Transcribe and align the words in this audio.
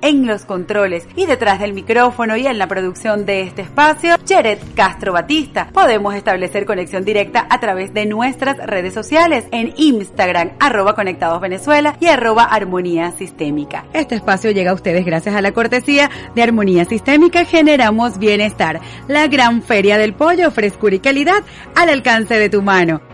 en 0.00 0.26
los 0.26 0.44
controles 0.44 1.06
y 1.14 1.26
detrás 1.26 1.60
del 1.60 1.74
micrófono 1.74 2.36
y 2.36 2.46
en 2.46 2.58
la 2.58 2.66
producción 2.66 3.24
de 3.24 3.42
este 3.42 3.62
espacio, 3.62 4.16
Jared 4.28 4.58
Castro 4.74 5.12
Batista. 5.12 5.68
Podemos 5.72 6.14
establecer 6.16 6.66
conexión 6.66 7.04
directa 7.04 7.46
a 7.48 7.60
través 7.60 7.94
de 7.94 8.04
nuestras 8.04 8.56
redes 8.56 8.92
sociales 8.92 9.44
en 9.52 9.72
Instagram, 9.76 10.50
arroba 10.58 10.96
Conectados 10.96 11.40
Venezuela 11.40 11.96
y 12.00 12.06
arroba 12.06 12.42
Armonía 12.44 13.12
Sistémica. 13.12 13.84
Este 13.92 14.16
espacio 14.16 14.50
llega 14.50 14.72
a 14.72 14.74
ustedes 14.74 15.04
gracias 15.04 15.36
a 15.36 15.40
la 15.40 15.52
cortesía 15.52 16.10
de 16.34 16.42
Armonía 16.42 16.84
Sistémica 16.84 17.44
Generamos 17.44 18.18
Bienestar, 18.18 18.80
la 19.06 19.28
gran 19.28 19.62
feria 19.62 19.98
del 19.98 20.14
pollo, 20.14 20.50
frescura 20.50 20.96
y 20.96 20.98
calidad 20.98 21.44
al 21.76 21.90
alcance 21.90 22.34
de 22.34 22.48
tu 22.48 22.60
mano. 22.60 23.13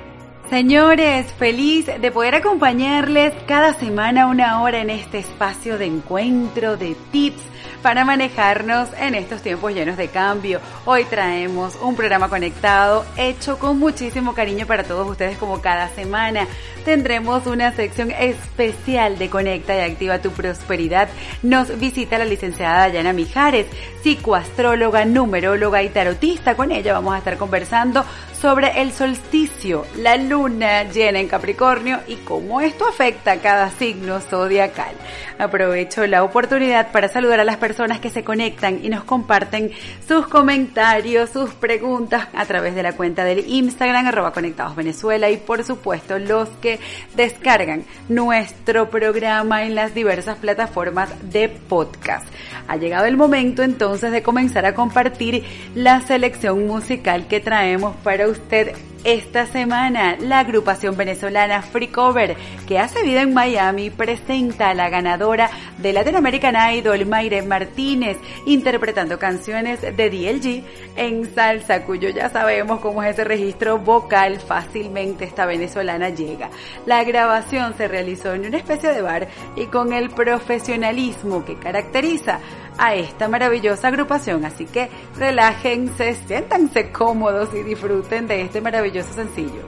Señores, 0.50 1.32
feliz 1.34 1.86
de 1.86 2.10
poder 2.10 2.34
acompañarles 2.34 3.32
cada 3.46 3.72
semana 3.72 4.26
una 4.26 4.60
hora 4.62 4.80
en 4.80 4.90
este 4.90 5.20
espacio 5.20 5.78
de 5.78 5.86
encuentro, 5.86 6.76
de 6.76 6.96
tips 7.12 7.40
para 7.84 8.04
manejarnos 8.04 8.88
en 8.98 9.14
estos 9.14 9.42
tiempos 9.42 9.72
llenos 9.72 9.96
de 9.96 10.08
cambio. 10.08 10.60
Hoy 10.84 11.04
traemos 11.04 11.76
un 11.80 11.94
programa 11.94 12.28
conectado 12.28 13.04
hecho 13.16 13.60
con 13.60 13.78
muchísimo 13.78 14.34
cariño 14.34 14.66
para 14.66 14.82
todos 14.82 15.08
ustedes 15.08 15.38
como 15.38 15.60
cada 15.60 15.88
semana. 15.90 16.48
Tendremos 16.84 17.46
una 17.46 17.72
sección 17.72 18.10
especial 18.10 19.18
de 19.18 19.30
Conecta 19.30 19.76
y 19.76 19.80
Activa 19.80 20.18
tu 20.18 20.30
Prosperidad. 20.30 21.08
Nos 21.44 21.78
visita 21.78 22.18
la 22.18 22.24
licenciada 22.24 22.88
Dayana 22.88 23.12
Mijares, 23.12 23.66
psicoastróloga, 24.02 25.04
numeróloga 25.04 25.82
y 25.82 25.90
tarotista. 25.90 26.56
Con 26.56 26.72
ella 26.72 26.94
vamos 26.94 27.14
a 27.14 27.18
estar 27.18 27.36
conversando 27.36 28.04
sobre 28.40 28.80
el 28.80 28.92
solsticio, 28.92 29.84
la 29.96 30.16
luna 30.16 30.84
llena 30.84 31.20
en 31.20 31.28
Capricornio 31.28 32.00
y 32.06 32.16
cómo 32.16 32.62
esto 32.62 32.86
afecta 32.88 33.32
a 33.32 33.36
cada 33.36 33.70
signo 33.70 34.18
zodiacal. 34.20 34.94
Aprovecho 35.38 36.06
la 36.06 36.24
oportunidad 36.24 36.90
para 36.90 37.08
saludar 37.08 37.40
a 37.40 37.44
las 37.44 37.58
personas 37.58 38.00
que 38.00 38.08
se 38.08 38.24
conectan 38.24 38.80
y 38.82 38.88
nos 38.88 39.04
comparten 39.04 39.70
sus 40.06 40.26
comentarios, 40.26 41.30
sus 41.30 41.50
preguntas 41.50 42.28
a 42.34 42.46
través 42.46 42.74
de 42.74 42.82
la 42.82 42.94
cuenta 42.94 43.24
del 43.24 43.46
Instagram 43.46 44.06
arroba 44.06 44.32
conectados 44.32 44.74
Venezuela 44.74 45.28
y 45.28 45.36
por 45.36 45.62
supuesto 45.62 46.18
los 46.18 46.48
que 46.62 46.80
descargan 47.14 47.84
nuestro 48.08 48.88
programa 48.88 49.64
en 49.64 49.74
las 49.74 49.94
diversas 49.94 50.38
plataformas 50.38 51.10
de 51.30 51.48
podcast. 51.50 52.26
Ha 52.68 52.76
llegado 52.76 53.04
el 53.06 53.16
momento 53.16 53.62
entonces 53.62 54.12
de 54.12 54.22
comenzar 54.22 54.64
a 54.64 54.74
compartir 54.74 55.44
la 55.74 56.00
selección 56.02 56.66
musical 56.66 57.26
que 57.26 57.40
traemos 57.40 57.96
para 57.96 58.29
usted 58.30 58.76
esta 59.04 59.46
semana, 59.46 60.16
la 60.20 60.40
agrupación 60.40 60.94
venezolana 60.94 61.62
Free 61.62 61.88
Cover, 61.88 62.36
que 62.68 62.78
hace 62.78 63.02
vida 63.02 63.22
en 63.22 63.32
Miami, 63.32 63.88
presenta 63.88 64.70
a 64.70 64.74
la 64.74 64.90
ganadora 64.90 65.50
de 65.78 65.94
Latin 65.94 66.16
American 66.16 66.74
Idol, 66.74 67.06
Mayre 67.06 67.40
Martínez, 67.40 68.18
interpretando 68.44 69.18
canciones 69.18 69.80
de 69.80 70.10
DLG 70.10 70.64
en 70.96 71.34
salsa, 71.34 71.84
cuyo 71.84 72.10
ya 72.10 72.28
sabemos 72.28 72.80
cómo 72.80 73.02
es 73.02 73.14
ese 73.14 73.24
registro 73.24 73.78
vocal, 73.78 74.38
fácilmente 74.38 75.24
esta 75.24 75.46
venezolana 75.46 76.10
llega. 76.10 76.50
La 76.84 77.02
grabación 77.04 77.74
se 77.78 77.88
realizó 77.88 78.34
en 78.34 78.46
una 78.46 78.58
especie 78.58 78.90
de 78.90 79.00
bar 79.00 79.28
y 79.56 79.66
con 79.66 79.94
el 79.94 80.10
profesionalismo 80.10 81.44
que 81.44 81.56
caracteriza 81.56 82.40
a 82.78 82.94
esta 82.94 83.28
maravillosa 83.28 83.88
agrupación, 83.88 84.44
así 84.44 84.64
que 84.64 84.88
relájense, 85.16 86.14
siéntanse 86.14 86.90
cómodos 86.90 87.50
y 87.54 87.62
disfruten 87.62 88.26
de 88.26 88.42
este 88.42 88.60
maravilloso 88.60 88.89
sencillo. 88.98 89.62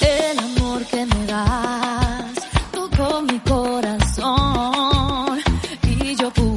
El 0.00 0.38
amor 0.38 0.84
que 0.86 1.06
me 1.06 1.26
das, 1.26 2.32
tocó 2.72 3.22
mi 3.22 3.38
corazón 3.40 5.38
y 5.84 6.16
yo 6.16 6.30
pude 6.30 6.47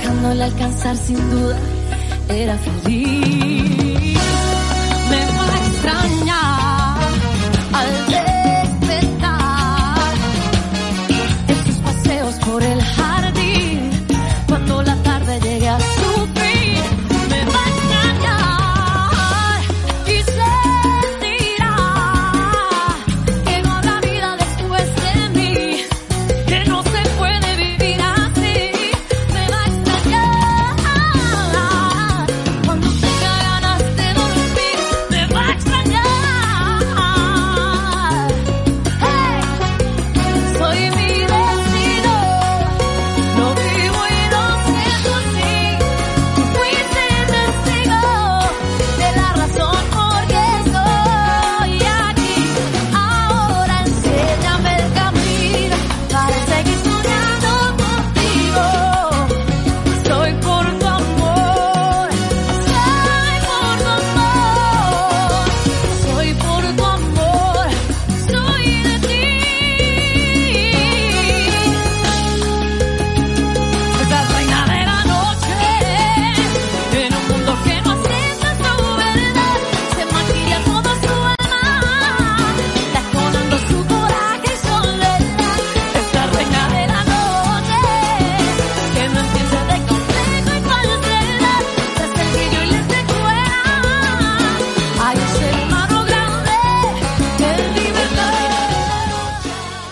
dejándole 0.00 0.44
alcanzar 0.44 0.96
sin 0.96 1.30
duda, 1.30 1.58
era 2.28 2.56
feliz. 2.58 3.99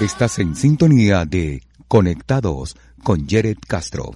Estás 0.00 0.38
en 0.38 0.54
sintonía 0.54 1.24
de 1.24 1.64
Conectados 1.88 2.76
con 3.02 3.26
Jared 3.26 3.58
Castro. 3.66 4.12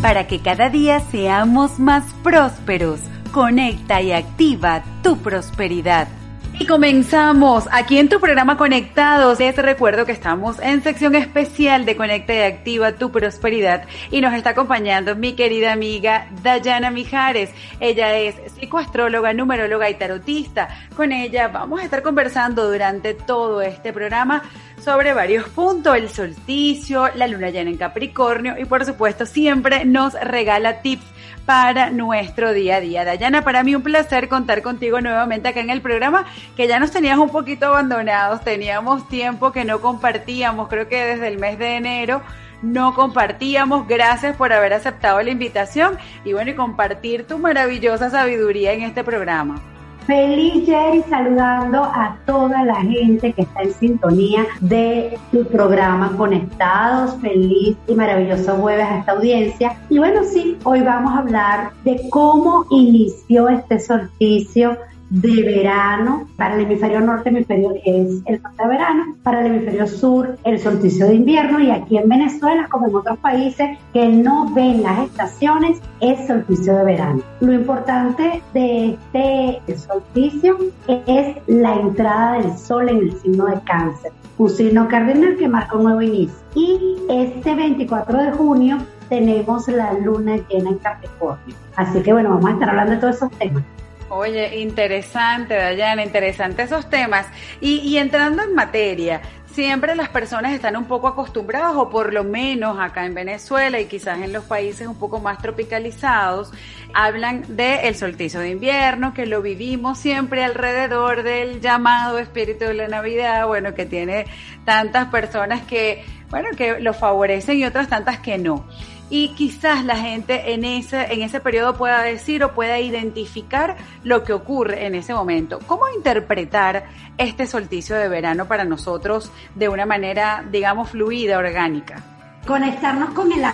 Para 0.00 0.26
que 0.26 0.40
cada 0.40 0.70
día 0.70 1.00
seamos 1.10 1.78
más 1.78 2.04
prósperos, 2.22 3.00
conecta 3.32 4.00
y 4.00 4.12
activa 4.12 4.82
tu 5.02 5.18
prosperidad. 5.18 6.08
Y 6.56 6.66
comenzamos 6.66 7.68
aquí 7.72 7.98
en 7.98 8.08
tu 8.08 8.20
programa 8.20 8.56
Conectados. 8.56 9.40
Les 9.40 9.56
recuerdo 9.56 10.06
que 10.06 10.12
estamos 10.12 10.60
en 10.60 10.82
sección 10.84 11.16
especial 11.16 11.84
de 11.84 11.96
Conecta 11.96 12.32
y 12.32 12.42
Activa 12.42 12.92
tu 12.92 13.10
Prosperidad 13.10 13.88
y 14.12 14.20
nos 14.20 14.32
está 14.34 14.50
acompañando 14.50 15.16
mi 15.16 15.34
querida 15.34 15.72
amiga 15.72 16.28
Dayana 16.44 16.90
Mijares. 16.90 17.50
Ella 17.80 18.16
es 18.16 18.36
psicoastróloga, 18.52 19.34
numeróloga 19.34 19.90
y 19.90 19.94
tarotista. 19.94 20.68
Con 20.94 21.10
ella 21.10 21.48
vamos 21.48 21.80
a 21.80 21.84
estar 21.84 22.02
conversando 22.02 22.70
durante 22.70 23.14
todo 23.14 23.60
este 23.60 23.92
programa 23.92 24.44
sobre 24.78 25.12
varios 25.12 25.48
puntos, 25.48 25.96
el 25.96 26.08
solsticio, 26.08 27.08
la 27.16 27.26
luna 27.26 27.50
llena 27.50 27.70
en 27.70 27.78
Capricornio 27.78 28.54
y 28.58 28.64
por 28.64 28.84
supuesto 28.84 29.26
siempre 29.26 29.84
nos 29.84 30.14
regala 30.14 30.82
tips 30.82 31.13
para 31.46 31.90
nuestro 31.90 32.52
día 32.52 32.76
a 32.76 32.80
día. 32.80 33.04
Dayana, 33.04 33.42
para 33.42 33.62
mí 33.62 33.74
un 33.74 33.82
placer 33.82 34.28
contar 34.28 34.62
contigo 34.62 35.00
nuevamente 35.00 35.48
acá 35.48 35.60
en 35.60 35.70
el 35.70 35.80
programa, 35.82 36.24
que 36.56 36.66
ya 36.66 36.78
nos 36.78 36.90
tenías 36.90 37.18
un 37.18 37.30
poquito 37.30 37.66
abandonados, 37.66 38.42
teníamos 38.42 39.08
tiempo 39.08 39.52
que 39.52 39.64
no 39.64 39.80
compartíamos, 39.80 40.68
creo 40.68 40.88
que 40.88 41.04
desde 41.04 41.28
el 41.28 41.38
mes 41.38 41.58
de 41.58 41.76
enero 41.76 42.22
no 42.62 42.94
compartíamos. 42.94 43.86
Gracias 43.86 44.36
por 44.36 44.52
haber 44.52 44.72
aceptado 44.72 45.20
la 45.20 45.30
invitación 45.30 45.98
y 46.24 46.32
bueno, 46.32 46.50
y 46.50 46.54
compartir 46.54 47.26
tu 47.26 47.38
maravillosa 47.38 48.10
sabiduría 48.10 48.72
en 48.72 48.82
este 48.82 49.04
programa. 49.04 49.73
Feliz 50.06 50.66
Jerry 50.66 51.02
saludando 51.08 51.82
a 51.82 52.18
toda 52.26 52.62
la 52.62 52.76
gente 52.82 53.32
que 53.32 53.42
está 53.42 53.62
en 53.62 53.72
sintonía 53.72 54.44
de 54.60 55.18
tu 55.32 55.46
programa 55.46 56.14
Conectados. 56.16 57.16
Feliz 57.22 57.74
y 57.86 57.94
maravilloso 57.94 58.56
jueves 58.56 58.86
a 58.86 58.98
esta 58.98 59.12
audiencia. 59.12 59.78
Y 59.88 59.98
bueno, 59.98 60.22
sí, 60.24 60.58
hoy 60.64 60.82
vamos 60.82 61.14
a 61.14 61.20
hablar 61.20 61.70
de 61.84 62.08
cómo 62.10 62.66
inició 62.70 63.48
este 63.48 63.80
solsticio 63.80 64.76
de 65.14 65.42
verano. 65.42 66.26
Para 66.36 66.56
el 66.56 66.62
hemisferio 66.62 67.00
norte, 67.00 67.28
hemisferio 67.28 67.72
es 67.84 68.22
el 68.26 68.42
de 68.42 68.68
verano. 68.68 69.16
Para 69.22 69.40
el 69.40 69.46
hemisferio 69.46 69.86
sur, 69.86 70.36
el 70.44 70.58
solsticio 70.58 71.06
de 71.06 71.14
invierno. 71.14 71.60
Y 71.60 71.70
aquí 71.70 71.98
en 71.98 72.08
Venezuela, 72.08 72.68
como 72.70 72.88
en 72.88 72.96
otros 72.96 73.18
países 73.18 73.78
que 73.92 74.08
no 74.08 74.52
ven 74.54 74.82
las 74.82 75.00
estaciones, 75.00 75.80
es 76.00 76.26
solsticio 76.26 76.76
de 76.76 76.84
verano. 76.84 77.22
Lo 77.40 77.52
importante 77.52 78.42
de 78.52 78.98
este 79.12 79.76
solsticio 79.76 80.58
es 80.88 81.36
la 81.46 81.74
entrada 81.74 82.38
del 82.38 82.58
sol 82.58 82.88
en 82.88 82.98
el 82.98 83.20
signo 83.20 83.46
de 83.46 83.60
cáncer. 83.60 84.12
Un 84.36 84.50
signo 84.50 84.88
cardinal 84.88 85.36
que 85.36 85.48
marca 85.48 85.76
un 85.76 85.84
nuevo 85.84 86.02
inicio. 86.02 86.34
Y 86.56 86.96
este 87.08 87.54
24 87.54 88.18
de 88.18 88.32
junio 88.32 88.78
tenemos 89.08 89.68
la 89.68 89.92
luna 89.92 90.38
llena 90.48 90.70
en 90.70 90.78
Capricornio. 90.78 91.54
Así 91.76 92.00
que 92.02 92.12
bueno, 92.12 92.30
vamos 92.30 92.46
a 92.46 92.52
estar 92.54 92.70
hablando 92.70 92.92
de 92.94 92.98
todos 92.98 93.16
esos 93.16 93.30
temas. 93.32 93.62
Oye, 94.10 94.58
interesante, 94.58 95.54
Dayana, 95.54 96.02
interesante 96.02 96.62
esos 96.62 96.88
temas. 96.90 97.26
Y, 97.60 97.78
y, 97.78 97.96
entrando 97.96 98.42
en 98.42 98.54
materia, 98.54 99.22
siempre 99.46 99.94
las 99.94 100.10
personas 100.10 100.52
están 100.52 100.76
un 100.76 100.84
poco 100.84 101.08
acostumbradas, 101.08 101.74
o 101.76 101.88
por 101.88 102.12
lo 102.12 102.22
menos 102.22 102.78
acá 102.78 103.06
en 103.06 103.14
Venezuela 103.14 103.80
y 103.80 103.86
quizás 103.86 104.20
en 104.20 104.32
los 104.32 104.44
países 104.44 104.86
un 104.86 104.98
poco 104.98 105.20
más 105.20 105.38
tropicalizados, 105.38 106.52
hablan 106.92 107.56
del 107.56 107.94
solsticio 107.94 108.40
de 108.40 108.50
invierno, 108.50 109.14
que 109.14 109.24
lo 109.24 109.40
vivimos 109.40 109.98
siempre 109.98 110.44
alrededor 110.44 111.22
del 111.22 111.60
llamado 111.60 112.18
espíritu 112.18 112.66
de 112.66 112.74
la 112.74 112.88
Navidad, 112.88 113.46
bueno, 113.46 113.74
que 113.74 113.86
tiene 113.86 114.26
tantas 114.66 115.06
personas 115.06 115.62
que, 115.62 116.04
bueno, 116.28 116.48
que 116.56 116.78
lo 116.80 116.92
favorecen 116.92 117.58
y 117.58 117.64
otras 117.64 117.88
tantas 117.88 118.18
que 118.18 118.36
no 118.36 118.66
y 119.10 119.28
quizás 119.34 119.84
la 119.84 119.96
gente 119.96 120.54
en 120.54 120.64
ese, 120.64 121.12
en 121.12 121.22
ese 121.22 121.40
periodo 121.40 121.74
pueda 121.74 122.02
decir 122.02 122.42
o 122.42 122.54
pueda 122.54 122.80
identificar 122.80 123.76
lo 124.02 124.24
que 124.24 124.32
ocurre 124.32 124.86
en 124.86 124.94
ese 124.94 125.14
momento. 125.14 125.58
¿Cómo 125.66 125.84
interpretar 125.94 126.84
este 127.18 127.46
solsticio 127.46 127.96
de 127.96 128.08
verano 128.08 128.46
para 128.46 128.64
nosotros 128.64 129.30
de 129.54 129.68
una 129.68 129.86
manera, 129.86 130.44
digamos, 130.50 130.90
fluida, 130.90 131.38
orgánica? 131.38 132.02
Conectarnos 132.46 133.10
con 133.10 133.30
el 133.32 133.44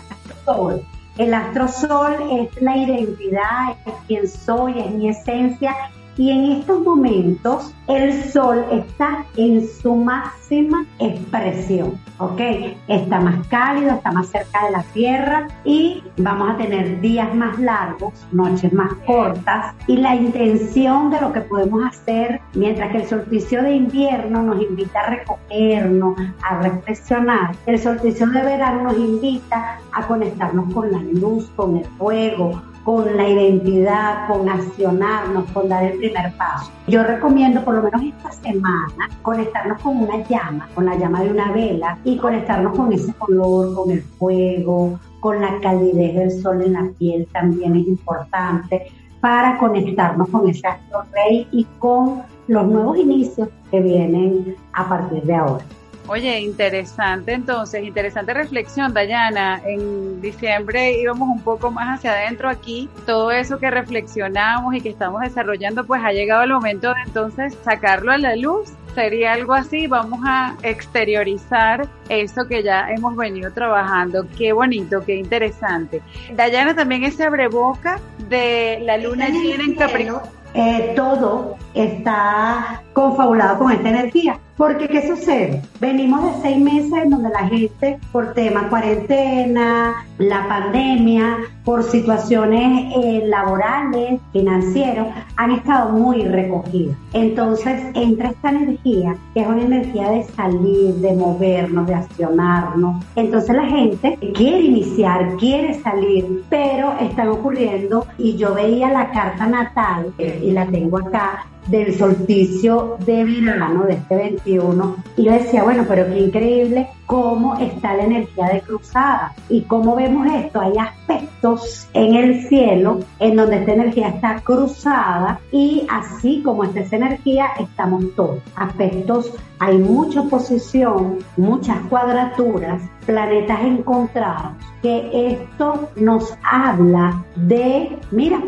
sol. 0.45 0.83
El 1.19 1.35
astro 1.35 1.69
sol 1.69 2.16
es 2.30 2.62
la 2.62 2.76
identidad, 2.76 3.76
es 3.85 3.95
quien 4.07 4.28
soy, 4.28 4.78
es 4.78 4.90
mi 4.92 5.09
esencia. 5.09 5.75
Y 6.17 6.31
en 6.31 6.52
estos 6.52 6.81
momentos 6.81 7.73
el 7.87 8.23
sol 8.25 8.64
está 8.71 9.25
en 9.37 9.67
su 9.67 9.95
máxima 9.95 10.85
expresión, 10.99 11.99
¿ok? 12.19 12.40
Está 12.88 13.21
más 13.21 13.47
cálido, 13.49 13.95
está 13.95 14.12
más 14.12 14.29
cerca 14.29 14.67
de 14.67 14.73
la 14.73 14.83
Tierra 14.93 15.49
y 15.64 16.02
vamos 16.19 16.50
a 16.50 16.57
tener 16.57 17.00
días 17.00 17.35
más 17.35 17.59
largos, 17.59 18.12
noches 18.33 18.73
más 18.73 18.93
cortas 19.07 19.75
y 19.87 19.97
la 19.97 20.14
intención 20.14 21.11
de 21.11 21.21
lo 21.21 21.33
que 21.33 21.40
podemos 21.40 21.85
hacer, 21.85 22.40
mientras 22.55 22.93
que 22.93 22.99
el 22.99 23.07
solsticio 23.07 23.62
de 23.62 23.75
invierno 23.76 24.43
nos 24.43 24.61
invita 24.62 25.00
a 25.00 25.11
recogernos, 25.11 26.17
a 26.43 26.59
reflexionar, 26.61 27.57
el 27.67 27.79
solsticio 27.79 28.26
de 28.29 28.43
verano 28.43 28.85
nos 28.85 28.97
invita 28.97 29.79
a 29.93 30.07
conectarnos 30.07 30.73
con 30.73 30.90
la 30.93 30.99
luz, 30.99 31.50
con 31.57 31.79
el 31.79 31.85
fuego, 31.99 32.62
con 32.84 33.16
la 33.16 33.28
identidad, 33.28 34.28
con 34.28 34.49
accionarnos, 34.49 35.50
con 35.50 35.68
dar 35.68 35.84
el 35.84 35.99
primer 35.99 36.32
paso. 36.34 36.70
Yo 36.87 37.02
recomiendo 37.02 37.62
por 37.62 37.75
lo 37.75 37.82
menos 37.82 38.02
esta 38.02 38.32
semana 38.32 39.08
conectarnos 39.22 39.80
con 39.82 39.99
una 39.99 40.26
llama, 40.26 40.68
con 40.75 40.87
la 40.87 40.96
llama 40.96 41.22
de 41.22 41.30
una 41.30 41.52
vela 41.52 41.99
y 42.04 42.16
conectarnos 42.16 42.76
con 42.76 42.92
ese 42.92 43.12
color, 43.14 43.75
con 43.75 43.90
el 43.90 44.02
fuego, 44.02 44.99
con 45.20 45.40
la 45.40 45.60
calidez 45.60 46.14
del 46.14 46.42
sol 46.42 46.62
en 46.62 46.72
la 46.72 46.90
piel 46.99 47.26
también 47.32 47.76
es 47.76 47.87
importante 47.87 48.87
para 49.20 49.58
conectarnos 49.58 50.28
con 50.30 50.49
ese 50.49 50.66
astro 50.66 51.02
rey 51.12 51.46
y 51.52 51.64
con 51.78 52.22
los 52.49 52.66
nuevos 52.66 52.99
inicios 52.99 53.49
que 53.70 53.80
vienen 53.80 54.56
a 54.72 54.88
partir 54.88 55.22
de 55.22 55.34
ahora. 55.34 55.64
Oye, 56.12 56.40
interesante 56.40 57.35
entonces, 57.35 57.85
interesante 57.85 58.35
reflexión, 58.35 58.93
Dayana. 58.93 59.62
En 59.64 60.21
diciembre 60.21 60.99
íbamos 60.99 61.29
un 61.29 61.40
poco 61.40 61.71
más 61.71 61.99
hacia 61.99 62.11
adentro 62.11 62.49
aquí. 62.49 62.88
Todo 63.07 63.31
eso 63.31 63.61
que 63.61 63.71
reflexionamos 63.71 64.75
y 64.75 64.81
que 64.81 64.88
estamos 64.88 65.21
desarrollando, 65.21 65.87
pues 65.87 66.02
ha 66.05 66.11
llegado 66.11 66.43
el 66.43 66.52
momento 66.52 66.88
de 66.88 67.02
entonces 67.07 67.57
sacarlo 67.62 68.11
a 68.11 68.19
la 68.19 68.35
luz. 68.35 68.73
Sería 68.93 69.35
algo 69.35 69.55
así, 69.55 69.87
vamos 69.87 70.19
a 70.26 70.57
exteriorizar 70.64 71.87
eso 72.09 72.49
que 72.49 72.64
ya 72.64 72.90
hemos 72.90 73.14
venido 73.14 73.52
trabajando. 73.52 74.26
Qué 74.37 74.52
bonito, 74.52 75.05
qué 75.07 75.14
interesante. 75.14 76.02
Dayana 76.35 76.75
también 76.75 77.05
es 77.05 77.21
abreboca 77.21 78.00
de 78.29 78.81
la 78.83 78.97
luna 78.97 79.29
llena 79.29 79.62
en 79.62 79.76
Capricornio. 79.76 80.40
Eh, 80.55 80.95
todo 80.97 81.57
está 81.75 82.83
confabulado 82.93 83.59
con 83.61 83.71
esta 83.71 83.90
energía. 83.90 84.40
Porque, 84.61 84.88
¿qué 84.88 85.09
sucede? 85.09 85.62
Venimos 85.81 86.23
de 86.23 86.43
seis 86.43 86.59
meses 86.59 86.93
en 86.93 87.09
donde 87.09 87.31
la 87.31 87.49
gente, 87.49 87.99
por 88.12 88.35
tema 88.35 88.69
cuarentena, 88.69 90.05
la 90.19 90.47
pandemia, 90.49 91.38
por 91.64 91.83
situaciones 91.83 92.93
eh, 92.95 93.23
laborales, 93.25 94.21
financieros, 94.35 95.07
han 95.37 95.52
estado 95.52 95.93
muy 95.93 96.25
recogidos. 96.25 96.95
Entonces, 97.14 97.81
entra 97.95 98.33
esta 98.33 98.50
energía, 98.50 99.17
que 99.33 99.40
es 99.40 99.47
una 99.47 99.62
energía 99.62 100.11
de 100.11 100.25
salir, 100.25 100.95
de 100.97 101.14
movernos, 101.14 101.87
de 101.87 101.95
accionarnos. 101.95 103.02
Entonces, 103.17 103.57
la 103.57 103.64
gente 103.64 104.19
quiere 104.35 104.61
iniciar, 104.61 105.37
quiere 105.38 105.81
salir, 105.81 106.45
pero 106.50 106.93
están 107.00 107.29
ocurriendo, 107.29 108.07
y 108.19 108.37
yo 108.37 108.52
veía 108.52 108.93
la 108.93 109.11
carta 109.11 109.47
natal, 109.47 110.12
eh, 110.19 110.38
y 110.45 110.50
la 110.50 110.67
tengo 110.67 110.99
acá, 110.99 111.47
del 111.69 111.97
solsticio 111.97 112.97
de 113.05 113.25
verano 113.25 113.85
de 113.85 113.95
este 113.95 114.17
21 114.17 114.97
y 115.17 115.25
yo 115.25 115.33
decía, 115.33 115.62
bueno, 115.62 115.85
pero 115.88 116.07
qué 116.07 116.19
increíble 116.19 116.88
cómo 117.07 117.57
está 117.59 117.95
la 117.95 118.05
energía 118.05 118.47
de 118.47 118.61
cruzada 118.61 119.35
y 119.49 119.62
cómo 119.62 119.97
vemos 119.97 120.26
esto. 120.33 120.61
Hay 120.61 120.79
aspectos 120.79 121.88
en 121.93 122.14
el 122.14 122.47
cielo 122.47 123.00
en 123.19 123.37
donde 123.37 123.59
esta 123.59 123.73
energía 123.73 124.09
está 124.11 124.40
cruzada 124.40 125.40
y 125.50 125.87
así 125.90 126.40
como 126.45 126.64
está 126.64 126.81
esa 126.81 126.97
energía 126.97 127.47
estamos 127.59 128.05
todos. 128.14 128.38
Aspectos, 128.55 129.33
hay 129.59 129.79
mucha 129.79 130.21
oposición, 130.21 131.19
muchas 131.37 131.79
cuadraturas, 131.88 132.81
planetas 133.07 133.61
encontrados, 133.62 134.52
que 134.81 135.11
esto 135.33 135.90
nos 135.97 136.33
habla 136.43 137.25
de, 137.35 137.99
mira, 138.12 138.40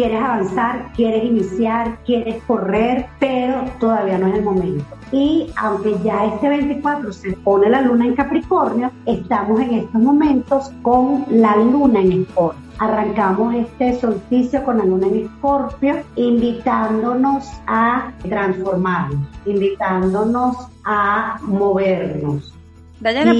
quieres 0.00 0.22
avanzar, 0.22 0.92
quieres 0.96 1.24
iniciar, 1.24 1.98
quieres 2.06 2.42
correr, 2.44 3.06
pero 3.18 3.66
todavía 3.78 4.16
no 4.16 4.28
es 4.28 4.36
el 4.36 4.44
momento. 4.44 4.86
Y 5.12 5.52
aunque 5.56 5.94
ya 6.02 6.24
este 6.24 6.48
24 6.48 7.12
se 7.12 7.32
pone 7.32 7.68
la 7.68 7.82
luna 7.82 8.06
en 8.06 8.14
Capricornio, 8.14 8.90
estamos 9.04 9.60
en 9.60 9.74
estos 9.74 10.00
momentos 10.00 10.72
con 10.80 11.26
la 11.28 11.54
luna 11.56 12.00
en 12.00 12.12
Escorpio. 12.22 12.62
Arrancamos 12.78 13.54
este 13.56 14.00
solsticio 14.00 14.64
con 14.64 14.78
la 14.78 14.86
luna 14.86 15.08
en 15.08 15.26
Escorpio, 15.26 16.02
invitándonos 16.16 17.46
a 17.66 18.10
transformarnos, 18.26 19.28
invitándonos 19.44 20.56
a 20.82 21.36
movernos. 21.42 22.54
Dayana, 23.00 23.34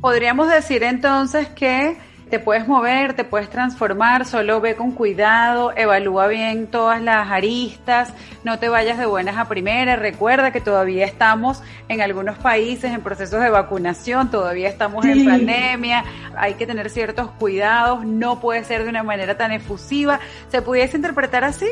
podríamos 0.00 0.50
decir 0.50 0.82
entonces 0.82 1.46
que 1.50 1.96
te 2.32 2.38
puedes 2.38 2.66
mover, 2.66 3.12
te 3.12 3.24
puedes 3.24 3.50
transformar, 3.50 4.24
solo 4.24 4.58
ve 4.62 4.74
con 4.74 4.92
cuidado, 4.92 5.70
evalúa 5.76 6.28
bien 6.28 6.66
todas 6.66 7.02
las 7.02 7.30
aristas, 7.30 8.14
no 8.42 8.58
te 8.58 8.70
vayas 8.70 8.96
de 8.96 9.04
buenas 9.04 9.36
a 9.36 9.48
primeras, 9.48 9.98
recuerda 9.98 10.50
que 10.50 10.62
todavía 10.62 11.04
estamos 11.04 11.62
en 11.90 12.00
algunos 12.00 12.38
países 12.38 12.90
en 12.90 13.02
procesos 13.02 13.42
de 13.42 13.50
vacunación, 13.50 14.30
todavía 14.30 14.70
estamos 14.70 15.04
en 15.04 15.26
pandemia, 15.26 16.04
hay 16.34 16.54
que 16.54 16.66
tener 16.66 16.88
ciertos 16.88 17.30
cuidados, 17.32 18.02
no 18.06 18.40
puede 18.40 18.64
ser 18.64 18.84
de 18.84 18.88
una 18.88 19.02
manera 19.02 19.36
tan 19.36 19.52
efusiva, 19.52 20.18
¿se 20.48 20.62
pudiese 20.62 20.96
interpretar 20.96 21.44
así? 21.44 21.66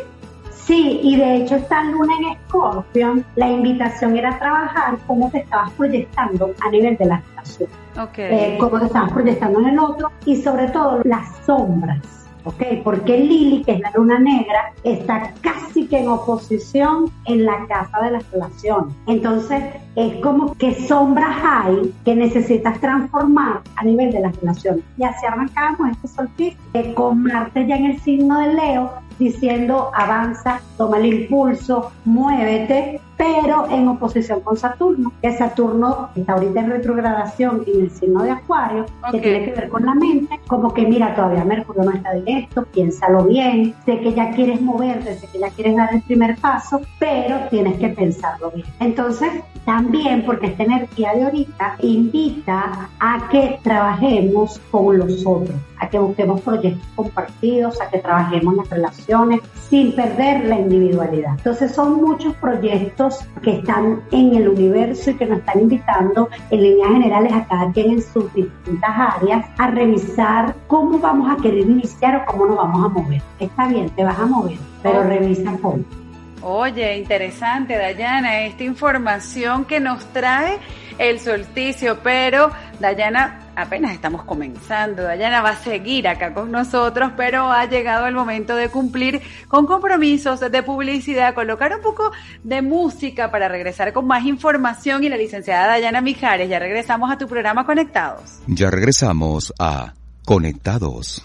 Sí, 0.67 1.01
y 1.03 1.17
de 1.17 1.37
hecho 1.37 1.57
esta 1.57 1.83
luna 1.85 2.13
en 2.21 2.37
Escorpio, 2.37 3.25
la 3.35 3.49
invitación 3.49 4.15
era 4.15 4.39
trabajar 4.39 4.99
cómo 5.07 5.31
te 5.31 5.39
estabas 5.39 5.71
proyectando 5.71 6.55
a 6.61 6.69
nivel 6.69 6.99
de 6.99 7.07
la 7.07 7.23
relación. 7.31 7.80
Okay. 7.99 8.55
Eh, 8.55 8.57
cómo 8.59 8.79
te 8.79 8.87
estabas 8.87 9.13
proyectando 9.13 9.61
en 9.61 9.69
el 9.69 9.79
otro 9.79 10.11
y 10.25 10.41
sobre 10.41 10.69
todo 10.69 11.01
las 11.05 11.29
sombras. 11.45 12.21
¿ok? 12.45 12.63
Porque 12.85 13.19
Lili, 13.19 13.63
que 13.65 13.73
es 13.73 13.81
la 13.81 13.93
luna 13.95 14.19
negra, 14.19 14.73
está 14.85 15.33
casi 15.41 15.87
que 15.87 15.99
en 16.01 16.09
oposición 16.09 17.11
en 17.27 17.45
la 17.45 17.67
casa 17.67 18.01
de 18.03 18.11
las 18.13 18.31
relaciones. 18.31 18.95
Entonces, 19.07 19.63
es 19.97 20.15
como 20.23 20.55
que 20.55 20.75
sombras 20.87 21.37
hay 21.43 21.95
que 22.05 22.15
necesitas 22.15 22.81
transformar 22.81 23.61
a 23.77 23.85
nivel 23.85 24.13
de 24.13 24.21
las 24.21 24.37
relaciones. 24.37 24.85
Y 24.97 25.05
así 25.05 25.27
arrancamos 25.27 25.91
este 25.91 26.09
solsticio 26.09 26.61
con 26.95 27.23
Marte 27.23 27.67
ya 27.67 27.77
en 27.77 27.87
el 27.87 28.01
signo 28.01 28.41
de 28.41 28.55
Leo, 28.55 28.93
diciendo 29.19 29.91
avanza, 29.95 30.61
toma 30.77 30.99
el 30.99 31.07
impulso, 31.07 31.91
muévete, 32.05 33.01
pero 33.21 33.69
en 33.69 33.87
oposición 33.87 34.41
con 34.41 34.57
Saturno, 34.57 35.13
que 35.21 35.37
Saturno 35.37 36.09
está 36.17 36.33
ahorita 36.33 36.61
en 36.61 36.71
retrogradación 36.71 37.63
en 37.67 37.83
el 37.83 37.91
signo 37.91 38.23
de 38.23 38.31
Acuario, 38.31 38.87
que 39.11 39.19
Ok. 39.19 39.23
tiene 39.23 39.45
que 39.45 39.53
ver 39.53 39.69
con 39.69 39.85
la 39.85 39.95
mente, 39.95 40.41
como 40.47 40.73
que 40.73 40.87
mira, 40.87 41.15
todavía 41.15 41.45
Mercurio 41.45 41.83
no 41.83 41.91
está 41.91 42.15
directo, 42.15 42.65
piénsalo 42.73 43.25
bien, 43.25 43.75
sé 43.85 44.01
que 44.01 44.15
ya 44.15 44.31
quieres 44.31 44.63
moverte, 44.63 45.17
sé 45.19 45.27
que 45.27 45.39
ya 45.39 45.51
quieres 45.51 45.77
dar 45.77 45.93
el 45.93 46.01
primer 46.01 46.37
paso, 46.39 46.81
pero 46.99 47.37
tienes 47.51 47.77
que 47.79 47.89
pensarlo 47.91 48.53
bien. 48.53 48.67
Entonces, 48.81 49.29
también 49.67 50.25
porque 50.25 50.47
esta 50.47 50.63
energía 50.63 51.13
de 51.13 51.25
ahorita 51.25 51.77
invita 51.81 52.89
a 52.99 53.29
que 53.31 53.61
trabajemos 53.63 54.59
con 54.71 54.99
los 54.99 55.27
otros, 55.27 55.57
a 55.79 55.89
que 55.89 55.99
busquemos 55.99 56.41
proyectos 56.41 56.89
compartidos, 56.97 57.79
a 57.83 57.91
que 57.91 57.99
trabajemos 57.99 58.57
las 58.57 58.71
relaciones 58.71 59.41
sin 59.69 59.95
perder 59.95 60.47
la 60.47 60.59
individualidad. 60.59 61.33
Entonces 61.37 61.73
son 61.73 62.01
muchos 62.03 62.35
proyectos 62.37 63.10
que 63.43 63.59
están 63.59 64.01
en 64.11 64.35
el 64.35 64.49
universo 64.49 65.11
y 65.11 65.15
que 65.15 65.27
nos 65.27 65.39
están 65.39 65.61
invitando 65.61 66.29
en 66.51 66.63
líneas 66.63 66.91
generales 66.93 67.33
a 67.33 67.47
cada 67.47 67.73
quien 67.73 67.93
en 67.93 68.03
sus 68.03 68.33
distintas 68.35 68.91
áreas 68.91 69.47
a 69.59 69.71
revisar 69.71 70.55
cómo 70.67 70.99
vamos 70.99 71.31
a 71.31 71.41
querer 71.43 71.61
iniciar 71.61 72.17
o 72.17 72.27
cómo 72.27 72.47
nos 72.47 72.57
vamos 72.57 72.85
a 72.85 72.89
mover. 72.89 73.23
Está 73.39 73.69
bien, 73.69 73.89
te 73.91 74.05
vas 74.05 74.19
a 74.19 74.27
mover, 74.27 74.59
pero 74.83 75.03
revisa 75.03 75.57
cómo. 75.61 75.85
Oye, 76.43 76.97
interesante, 76.97 77.77
Dayana, 77.77 78.41
esta 78.43 78.65
información 78.65 79.67
que 79.67 79.79
nos 79.79 80.07
trae 80.07 80.59
el 80.97 81.21
solsticio, 81.21 81.99
pero 82.03 82.51
Dayana, 82.79 83.41
apenas 83.61 83.93
estamos 83.93 84.25
comenzando, 84.25 85.03
Dayana 85.03 85.43
va 85.43 85.51
a 85.51 85.57
seguir 85.57 86.09
acá 86.09 86.35
con 86.35 86.51
nosotros, 86.51 87.13
pero 87.17 87.51
ha 87.51 87.67
llegado 87.67 88.07
el 88.07 88.15
momento 88.15 88.57
de 88.57 88.69
cumplir 88.69 89.21
con 89.49 89.67
compromisos 89.67 90.41
de 90.41 90.63
publicidad, 90.63 91.35
colocar 91.35 91.75
un 91.75 91.83
poco 91.83 92.11
de 92.43 92.63
música 92.63 93.31
para 93.31 93.49
regresar 93.49 93.93
con 93.93 94.07
más 94.07 94.25
información 94.25 95.05
y 95.05 95.09
la 95.09 95.17
licenciada 95.17 95.67
Dayana 95.67 96.01
Mijares, 96.01 96.49
ya 96.49 96.59
regresamos 96.59 97.11
a 97.11 97.19
tu 97.19 97.27
programa 97.27 97.65
Conectados. 97.65 98.41
Ya 98.47 98.71
regresamos 98.71 99.53
a 99.59 99.95
Conectados. 100.25 101.25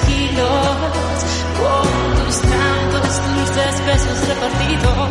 Kilos. 0.00 1.18
Con 1.58 2.24
tus 2.24 2.36
tantos 2.42 3.14
dulces 3.26 3.74
besos 3.86 4.18
repartidos. 4.28 5.10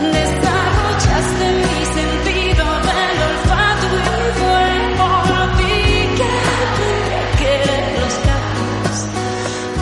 Desarrollaste 0.00 1.46
mi 1.64 1.78
sentido 1.98 2.64
del 2.88 3.16
olfato 3.28 3.86
y 3.86 4.00
fue 4.40 4.68
por 5.00 5.56
ti 5.58 5.76
que 6.16 6.28
aprendí 6.38 6.92
a 7.14 7.38
querer 7.38 7.84
los 8.00 8.14
gatos. 8.26 8.96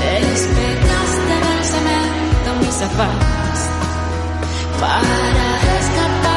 Despegaste 0.01 1.35
del 1.45 1.65
cemento 1.73 2.49
mis 2.61 2.75
zapatos 2.75 3.59
para 4.81 5.79
escapar 5.79 6.36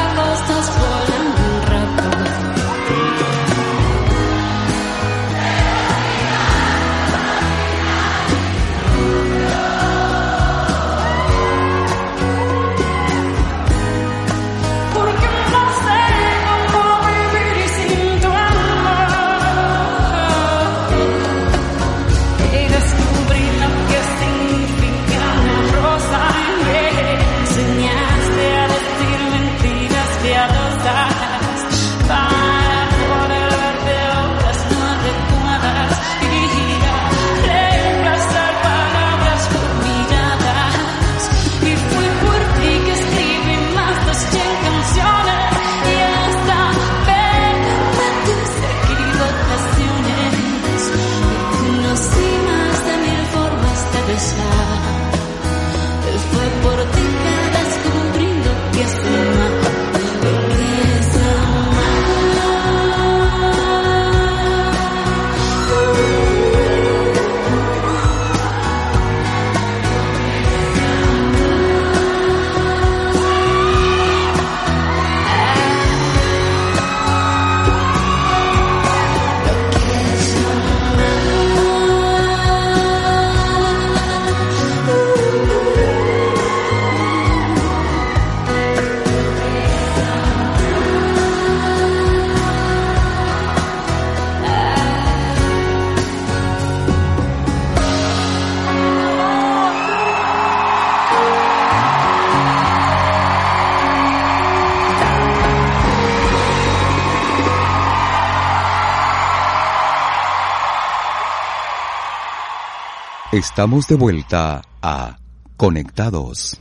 Estamos 113.40 113.88
de 113.88 113.94
vuelta 113.94 114.60
a 114.82 115.16
Conectados. 115.56 116.60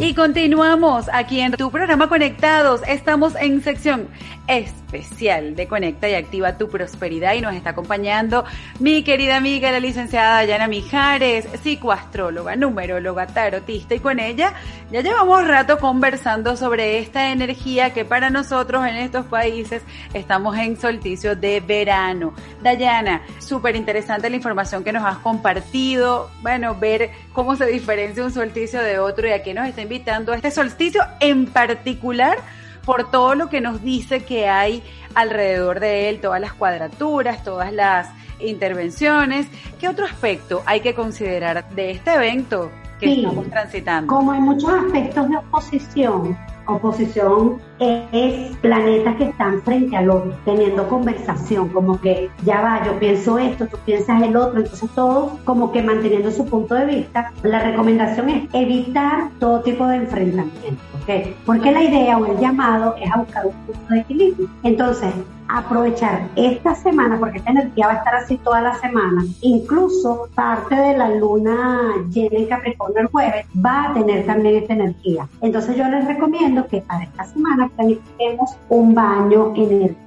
Y 0.00 0.14
continuamos 0.14 1.08
aquí 1.12 1.38
en 1.38 1.52
tu 1.52 1.70
programa 1.70 2.08
Conectados. 2.08 2.80
Estamos 2.88 3.36
en 3.36 3.62
sección 3.62 4.08
especial 4.48 5.54
de 5.54 5.68
Conecta 5.68 6.08
y 6.08 6.14
Activa 6.14 6.58
tu 6.58 6.68
Prosperidad 6.68 7.34
y 7.34 7.40
nos 7.40 7.54
está 7.54 7.70
acompañando 7.70 8.44
mi 8.80 9.04
querida 9.04 9.36
amiga, 9.36 9.70
la 9.70 9.78
licenciada 9.78 10.34
Dayana 10.34 10.66
Mijares, 10.66 11.46
psicoastróloga, 11.62 12.56
numeróloga, 12.56 13.28
tarotista 13.28 13.94
y 13.94 14.00
con 14.00 14.18
ella 14.18 14.54
ya 14.92 15.00
llevamos 15.00 15.48
rato 15.48 15.78
conversando 15.78 16.54
sobre 16.54 16.98
esta 16.98 17.32
energía 17.32 17.94
que 17.94 18.04
para 18.04 18.28
nosotros 18.28 18.86
en 18.86 18.96
estos 18.96 19.24
países 19.24 19.82
estamos 20.12 20.54
en 20.58 20.78
solsticio 20.78 21.34
de 21.34 21.60
verano. 21.60 22.34
Dayana, 22.62 23.22
súper 23.38 23.74
interesante 23.74 24.28
la 24.28 24.36
información 24.36 24.84
que 24.84 24.92
nos 24.92 25.02
has 25.02 25.16
compartido, 25.18 26.30
bueno, 26.42 26.74
ver 26.74 27.10
cómo 27.32 27.56
se 27.56 27.64
diferencia 27.68 28.22
un 28.22 28.32
solsticio 28.32 28.82
de 28.82 28.98
otro 28.98 29.26
y 29.26 29.30
aquí 29.30 29.54
nos 29.54 29.66
está 29.66 29.80
invitando 29.80 30.32
a 30.32 30.36
este 30.36 30.50
solsticio 30.50 31.02
en 31.20 31.46
particular 31.46 32.36
por 32.84 33.10
todo 33.10 33.34
lo 33.34 33.48
que 33.48 33.62
nos 33.62 33.82
dice 33.82 34.24
que 34.24 34.46
hay 34.46 34.82
alrededor 35.14 35.80
de 35.80 36.10
él, 36.10 36.20
todas 36.20 36.40
las 36.40 36.52
cuadraturas, 36.52 37.42
todas 37.42 37.72
las 37.72 38.10
intervenciones. 38.40 39.46
¿Qué 39.80 39.88
otro 39.88 40.04
aspecto 40.04 40.62
hay 40.66 40.80
que 40.80 40.94
considerar 40.94 41.70
de 41.70 41.92
este 41.92 42.12
evento 42.12 42.70
que 43.02 43.14
Sí. 43.14 43.24
estamos 43.24 43.48
transitando? 43.50 44.14
Como 44.14 44.32
hay 44.32 44.40
muchos 44.40 44.70
aspectos 44.70 45.28
de 45.28 45.36
oposición, 45.36 46.36
oposición 46.66 47.58
es 47.80 48.56
planetas 48.58 49.16
que 49.16 49.24
están 49.24 49.60
frente 49.62 49.96
al 49.96 50.08
otro, 50.10 50.32
teniendo 50.44 50.88
conversación, 50.88 51.68
como 51.70 52.00
que 52.00 52.30
ya 52.44 52.60
va, 52.60 52.84
yo 52.86 52.98
pienso 53.00 53.38
esto, 53.38 53.66
tú 53.66 53.76
piensas 53.84 54.22
el 54.22 54.36
otro, 54.36 54.60
entonces 54.60 54.88
todos 54.94 55.32
como 55.44 55.72
que 55.72 55.82
manteniendo 55.82 56.30
su 56.30 56.46
punto 56.46 56.76
de 56.76 56.86
vista. 56.86 57.32
La 57.42 57.58
recomendación 57.60 58.28
es 58.30 58.48
evitar 58.52 59.30
todo 59.40 59.60
tipo 59.62 59.86
de 59.88 59.96
enfrentamiento, 59.96 60.80
¿ok? 61.02 61.34
Porque 61.44 61.72
la 61.72 61.82
idea 61.82 62.16
o 62.18 62.26
el 62.26 62.38
llamado 62.38 62.94
es 63.00 63.10
a 63.10 63.16
buscar 63.18 63.46
un 63.46 63.52
punto 63.66 63.92
de 63.94 64.00
equilibrio. 64.00 64.48
Entonces, 64.62 65.12
aprovechar 65.58 66.28
esta 66.36 66.74
semana, 66.74 67.18
porque 67.18 67.38
esta 67.38 67.50
energía 67.50 67.86
va 67.86 67.92
a 67.92 67.96
estar 67.96 68.14
así 68.14 68.36
toda 68.38 68.60
la 68.60 68.74
semana, 68.74 69.24
incluso 69.40 70.28
parte 70.34 70.74
de 70.74 70.96
la 70.96 71.10
luna 71.10 71.94
llena 72.10 72.38
en 72.38 72.46
Capricornio 72.46 73.02
el 73.02 73.06
jueves 73.08 73.46
va 73.64 73.90
a 73.90 73.94
tener 73.94 74.26
también 74.26 74.56
esta 74.56 74.72
energía. 74.72 75.28
Entonces 75.40 75.76
yo 75.76 75.88
les 75.88 76.06
recomiendo 76.06 76.66
que 76.66 76.80
para 76.80 77.04
esta 77.04 77.24
semana 77.24 77.70
planifiquemos 77.76 78.56
un 78.68 78.94
baño 78.94 79.52
energizante 79.54 80.02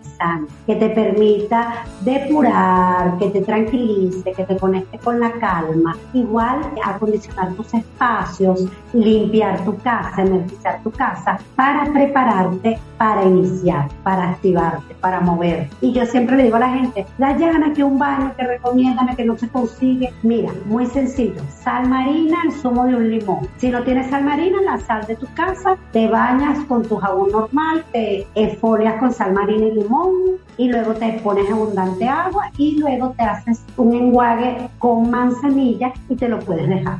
que 0.66 0.76
te 0.76 0.90
permita 0.90 1.86
depurar, 2.02 3.18
que 3.18 3.30
te 3.30 3.42
tranquilice, 3.42 4.32
que 4.32 4.44
te 4.44 4.58
conecte 4.58 4.98
con 5.00 5.20
la 5.20 5.32
calma. 5.34 5.96
Igual 6.14 6.62
acondicionar 6.84 7.54
tus 7.54 7.74
espacios, 7.74 8.66
limpiar 8.94 9.64
tu 9.66 9.76
casa, 9.78 10.22
energizar 10.22 10.82
tu 10.84 10.92
casa 10.92 11.38
para 11.56 11.92
prepararte 11.92 12.80
para 12.98 13.26
iniciar, 13.26 13.90
para 14.04 14.32
activarte, 14.32 14.96
para 14.96 15.20
mover. 15.20 15.35
Y 15.82 15.92
yo 15.92 16.06
siempre 16.06 16.38
le 16.38 16.44
digo 16.44 16.56
a 16.56 16.60
la 16.60 16.70
gente, 16.70 17.06
Dayana, 17.18 17.74
que 17.74 17.84
un 17.84 17.98
baño 17.98 18.34
que 18.38 18.46
recomiéndame 18.46 19.16
que 19.16 19.26
no 19.26 19.38
se 19.38 19.48
consigue. 19.50 20.14
Mira, 20.24 20.52
muy 20.66 20.86
sencillo, 20.86 21.42
sal 21.50 21.88
marina, 21.88 22.38
el 22.46 22.52
zumo 22.52 22.86
de 22.86 22.96
un 22.96 23.10
limón. 23.10 23.48
Si 23.58 23.70
no 23.70 23.84
tienes 23.84 24.10
sal 24.10 24.24
marina, 24.24 24.62
la 24.62 24.78
sal 24.80 25.06
de 25.08 25.16
tu 25.16 25.28
casa, 25.34 25.78
te 25.92 26.08
bañas 26.08 26.60
con 26.66 26.84
tu 26.84 26.98
jabón 26.98 27.32
normal, 27.32 27.84
te 27.92 28.28
esfolias 28.36 28.96
con 29.00 29.14
sal 29.14 29.34
marina 29.34 29.66
y 29.66 29.72
limón 29.72 30.12
y 30.58 30.70
luego 30.70 30.94
te 30.94 31.14
pones 31.24 31.50
abundante 31.50 32.08
agua 32.08 32.50
y 32.58 32.80
luego 32.80 33.14
te 33.18 33.24
haces 33.24 33.64
un 33.78 33.94
enjuague 33.94 34.70
con 34.80 35.10
manzanilla 35.10 35.94
y 36.10 36.16
te 36.16 36.28
lo 36.30 36.40
puedes 36.40 36.68
dejar. 36.68 37.00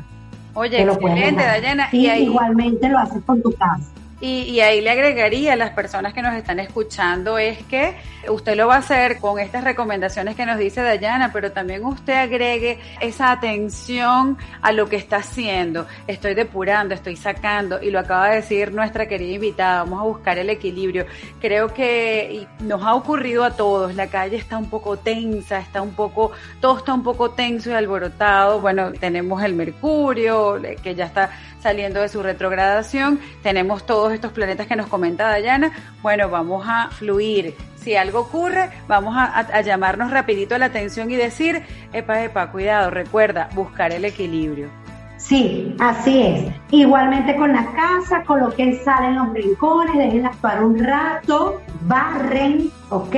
Oye, 0.54 0.82
excelente. 0.82 1.42
Dayana. 1.42 1.88
Y 1.92 1.98
Y 1.98 2.06
ahí, 2.08 2.24
igualmente 2.24 2.88
lo 2.88 2.98
haces 2.98 3.22
con 3.24 3.42
tu 3.42 3.52
casa. 3.52 3.90
Y, 4.20 4.42
y 4.42 4.60
ahí 4.60 4.80
le 4.80 4.90
agregaría 4.90 5.52
a 5.52 5.56
las 5.56 5.70
personas 5.70 6.14
que 6.14 6.22
nos 6.22 6.34
están 6.34 6.60
escuchando 6.60 7.38
es 7.38 7.62
que 7.64 7.94
usted 8.28 8.56
lo 8.56 8.66
va 8.66 8.76
a 8.76 8.78
hacer 8.78 9.18
con 9.18 9.38
estas 9.38 9.64
recomendaciones 9.64 10.36
que 10.36 10.46
nos 10.46 10.58
dice 10.58 10.82
Dayana, 10.82 11.32
pero 11.32 11.52
también 11.52 11.84
usted 11.84 12.14
agregue 12.14 12.78
esa 13.00 13.30
atención 13.30 14.38
a 14.62 14.72
lo 14.72 14.88
que 14.88 14.96
está 14.96 15.16
haciendo. 15.18 15.86
Estoy 16.06 16.34
depurando, 16.34 16.94
estoy 16.94 17.16
sacando, 17.16 17.82
y 17.82 17.90
lo 17.90 17.98
acaba 17.98 18.30
de 18.30 18.36
decir 18.36 18.72
nuestra 18.72 19.06
querida 19.06 19.34
invitada, 19.34 19.84
vamos 19.84 20.00
a 20.00 20.04
buscar 20.04 20.38
el 20.38 20.50
equilibrio. 20.50 21.06
Creo 21.40 21.72
que 21.72 22.46
nos 22.60 22.82
ha 22.82 22.94
ocurrido 22.94 23.44
a 23.44 23.50
todos, 23.50 23.94
la 23.94 24.08
calle 24.08 24.36
está 24.36 24.58
un 24.58 24.70
poco 24.70 24.96
tensa, 24.96 25.58
está 25.58 25.82
un 25.82 25.94
poco, 25.94 26.32
todo 26.60 26.78
está 26.78 26.94
un 26.94 27.02
poco 27.02 27.30
tenso 27.30 27.70
y 27.70 27.74
alborotado. 27.74 28.60
Bueno, 28.60 28.92
tenemos 28.92 29.42
el 29.42 29.54
Mercurio, 29.54 30.60
que 30.82 30.94
ya 30.94 31.06
está 31.06 31.30
saliendo 31.60 32.00
de 32.00 32.08
su 32.08 32.22
retrogradación, 32.22 33.20
tenemos 33.42 33.84
estos 34.12 34.32
planetas 34.32 34.66
que 34.66 34.76
nos 34.76 34.86
comenta 34.86 35.28
Dayana, 35.28 35.72
bueno, 36.02 36.28
vamos 36.28 36.64
a 36.68 36.88
fluir. 36.90 37.54
Si 37.76 37.94
algo 37.94 38.20
ocurre, 38.20 38.70
vamos 38.88 39.14
a, 39.16 39.60
llamarnos 39.60 40.10
rapidito 40.10 40.58
la 40.58 40.66
atención 40.66 41.10
y 41.10 41.16
decir, 41.16 41.62
epa, 41.92 42.22
epa, 42.22 42.50
cuidado, 42.50 42.90
recuerda, 42.90 43.48
buscar 43.54 43.92
el 43.92 44.04
equilibrio. 44.04 44.68
Sí, 45.16 45.74
así 45.80 46.22
es. 46.22 46.52
Igualmente 46.70 47.36
con 47.36 47.52
la 47.52 47.66
casa, 47.72 48.22
coloquen 48.24 48.78
sal 48.84 49.04
en 49.04 49.16
los 49.16 49.32
rincones, 49.32 49.96
déjenla 49.96 50.28
actuar 50.28 50.64
un 50.64 50.78
rato, 50.78 51.60
barren, 51.82 52.70
¿ok? 52.90 53.16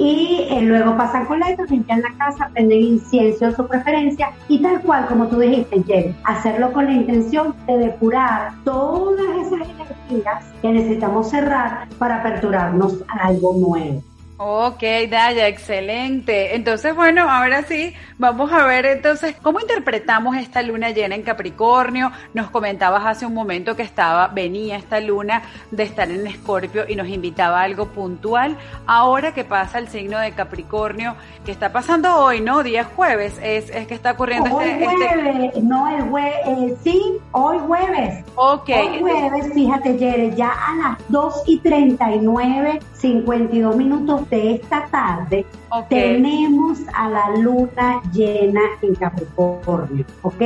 Y 0.00 0.46
eh, 0.48 0.62
luego 0.62 0.96
pasan 0.96 1.26
con 1.26 1.40
la 1.40 1.54
limpian 1.68 2.00
la 2.00 2.16
casa, 2.16 2.48
prenden 2.54 2.80
incienso 2.80 3.44
de 3.44 3.54
su 3.54 3.66
preferencia 3.66 4.30
y 4.48 4.62
tal 4.62 4.80
cual 4.80 5.04
como 5.06 5.26
tú 5.28 5.38
dijiste, 5.38 5.82
Jerry, 5.86 6.16
hacerlo 6.24 6.72
con 6.72 6.86
la 6.86 6.92
intención 6.92 7.54
de 7.66 7.76
depurar 7.76 8.52
todas 8.64 9.26
esas 9.36 9.68
energías 9.68 10.46
que 10.62 10.72
necesitamos 10.72 11.28
cerrar 11.28 11.86
para 11.98 12.20
aperturarnos 12.20 13.04
a 13.08 13.26
algo 13.26 13.52
nuevo. 13.52 14.02
Ok, 14.42 14.80
Daya, 15.10 15.48
excelente. 15.48 16.54
Entonces, 16.56 16.96
bueno, 16.96 17.28
ahora 17.28 17.62
sí, 17.64 17.92
vamos 18.16 18.50
a 18.50 18.64
ver 18.64 18.86
entonces 18.86 19.36
cómo 19.42 19.60
interpretamos 19.60 20.34
esta 20.34 20.62
luna 20.62 20.92
llena 20.92 21.14
en 21.14 21.20
Capricornio. 21.20 22.10
Nos 22.32 22.48
comentabas 22.48 23.04
hace 23.04 23.26
un 23.26 23.34
momento 23.34 23.76
que 23.76 23.82
estaba, 23.82 24.28
venía 24.28 24.78
esta 24.78 24.98
luna 24.98 25.42
de 25.70 25.82
estar 25.82 26.10
en 26.10 26.26
Escorpio 26.26 26.84
y 26.88 26.96
nos 26.96 27.08
invitaba 27.08 27.60
a 27.60 27.64
algo 27.64 27.88
puntual. 27.88 28.56
Ahora 28.86 29.34
que 29.34 29.44
pasa 29.44 29.78
el 29.78 29.88
signo 29.88 30.18
de 30.18 30.32
Capricornio, 30.32 31.16
que 31.44 31.52
está 31.52 31.70
pasando 31.70 32.16
hoy, 32.16 32.40
¿no? 32.40 32.62
Día 32.62 32.84
jueves, 32.84 33.38
es, 33.42 33.68
es 33.68 33.86
que 33.86 33.92
está 33.92 34.12
ocurriendo 34.12 34.56
Hoy 34.56 34.64
este, 34.64 34.84
este... 34.84 34.96
jueves, 34.96 35.62
no 35.62 35.86
el 35.86 36.02
jueves, 36.04 36.78
sí, 36.82 37.18
hoy 37.32 37.58
jueves. 37.66 38.24
Ok, 38.36 38.70
Hoy 38.70 39.00
jueves, 39.00 39.52
fíjate, 39.52 39.98
Yere, 39.98 40.34
ya 40.34 40.48
a 40.48 40.76
las 40.76 40.98
2 41.10 41.42
y 41.46 41.58
39, 41.58 42.80
52 42.94 43.76
minutos 43.76 44.29
de 44.30 44.54
esta 44.54 44.86
tarde, 44.86 45.44
tenemos 45.88 46.78
a 46.94 47.08
la 47.08 47.36
luna 47.36 48.00
llena 48.12 48.60
en 48.80 48.94
Capricornio, 48.94 50.04
¿ok? 50.22 50.40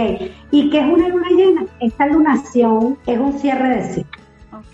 ¿Y 0.50 0.70
qué 0.70 0.80
es 0.80 0.86
una 0.86 1.08
luna 1.08 1.28
llena? 1.30 1.66
Esta 1.80 2.06
lunación 2.06 2.96
es 3.06 3.18
un 3.18 3.38
cierre 3.38 3.76
de 3.76 3.94
ciclo. 3.94 4.23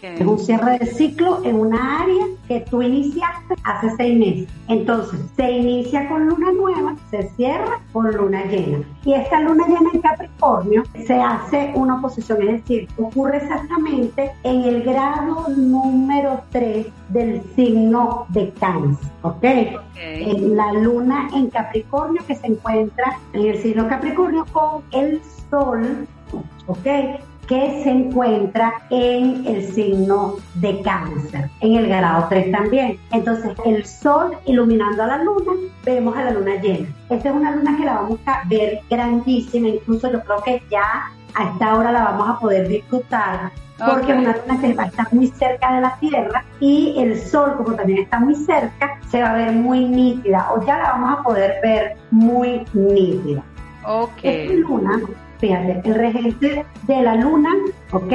Es 0.02 0.26
un 0.26 0.38
cierre 0.38 0.78
de 0.78 0.86
ciclo 0.86 1.42
en 1.44 1.56
una 1.56 2.02
área 2.02 2.26
que 2.48 2.60
tú 2.60 2.82
iniciaste 2.82 3.54
hace 3.64 3.90
seis 3.96 4.18
meses. 4.18 4.48
Entonces, 4.68 5.20
se 5.36 5.50
inicia 5.50 6.08
con 6.08 6.26
luna 6.26 6.52
nueva, 6.52 6.96
se 7.10 7.28
cierra 7.30 7.80
con 7.92 8.10
luna 8.12 8.44
llena. 8.44 8.82
Y 9.04 9.14
esta 9.14 9.40
luna 9.40 9.66
llena 9.66 9.90
en 9.92 10.00
Capricornio 10.00 10.82
se 11.06 11.14
hace 11.14 11.72
una 11.74 11.96
oposición, 11.96 12.42
es 12.42 12.62
decir, 12.62 12.88
ocurre 12.96 13.38
exactamente 13.38 14.32
en 14.42 14.62
el 14.62 14.82
grado 14.82 15.48
número 15.48 16.40
3 16.50 16.86
del 17.10 17.42
signo 17.54 18.26
de 18.28 18.50
cáncer, 18.50 19.10
¿ok? 19.22 19.34
ok. 19.34 19.96
En 19.96 20.56
la 20.56 20.72
luna 20.72 21.28
en 21.34 21.50
Capricornio 21.50 22.22
que 22.26 22.34
se 22.34 22.46
encuentra 22.46 23.18
en 23.32 23.46
el 23.46 23.58
signo 23.58 23.88
Capricornio 23.88 24.46
con 24.52 24.82
el 24.92 25.20
sol, 25.50 26.06
¿ok? 26.66 26.86
Que 27.50 27.82
se 27.82 27.90
encuentra 27.90 28.72
en 28.90 29.44
el 29.44 29.66
signo 29.66 30.36
de 30.54 30.80
cáncer, 30.82 31.50
en 31.60 31.74
el 31.74 31.88
grado 31.88 32.26
3 32.28 32.52
también. 32.52 32.98
Entonces, 33.10 33.50
el 33.66 33.84
sol 33.84 34.36
iluminando 34.46 35.02
a 35.02 35.06
la 35.08 35.24
luna, 35.24 35.52
vemos 35.84 36.16
a 36.16 36.24
la 36.24 36.30
luna 36.30 36.54
llena. 36.62 36.86
Esta 37.10 37.28
es 37.28 37.34
una 37.34 37.50
luna 37.50 37.76
que 37.76 37.84
la 37.84 37.94
vamos 37.94 38.20
a 38.26 38.42
ver 38.48 38.78
grandísima, 38.88 39.66
incluso 39.66 40.12
yo 40.12 40.20
creo 40.22 40.42
que 40.44 40.62
ya 40.70 41.10
a 41.34 41.50
esta 41.50 41.74
hora 41.74 41.90
la 41.90 42.04
vamos 42.04 42.30
a 42.30 42.38
poder 42.38 42.68
disfrutar 42.68 43.50
porque 43.84 44.12
Ok. 44.12 44.18
es 44.18 44.18
una 44.18 44.36
luna 44.36 44.60
que 44.60 44.74
va 44.74 44.82
a 44.82 44.86
estar 44.86 45.12
muy 45.14 45.26
cerca 45.26 45.74
de 45.74 45.80
la 45.80 45.96
Tierra 45.98 46.44
y 46.60 46.94
el 46.98 47.18
Sol, 47.18 47.56
como 47.56 47.74
también 47.74 48.00
está 48.02 48.20
muy 48.20 48.34
cerca, 48.34 49.00
se 49.10 49.22
va 49.22 49.30
a 49.30 49.34
ver 49.34 49.52
muy 49.52 49.86
nítida 49.86 50.52
o 50.52 50.64
ya 50.64 50.78
la 50.78 50.90
vamos 50.92 51.18
a 51.18 51.22
poder 51.22 51.54
ver 51.62 51.96
muy 52.10 52.64
nítida. 52.74 53.42
Ok. 53.84 54.18
Esta 54.22 54.52
luna, 54.54 55.00
fíjate, 55.40 55.80
el 55.84 55.94
regente 55.94 56.64
de 56.86 57.02
la 57.02 57.16
luna, 57.16 57.50
¿ok? 57.92 58.12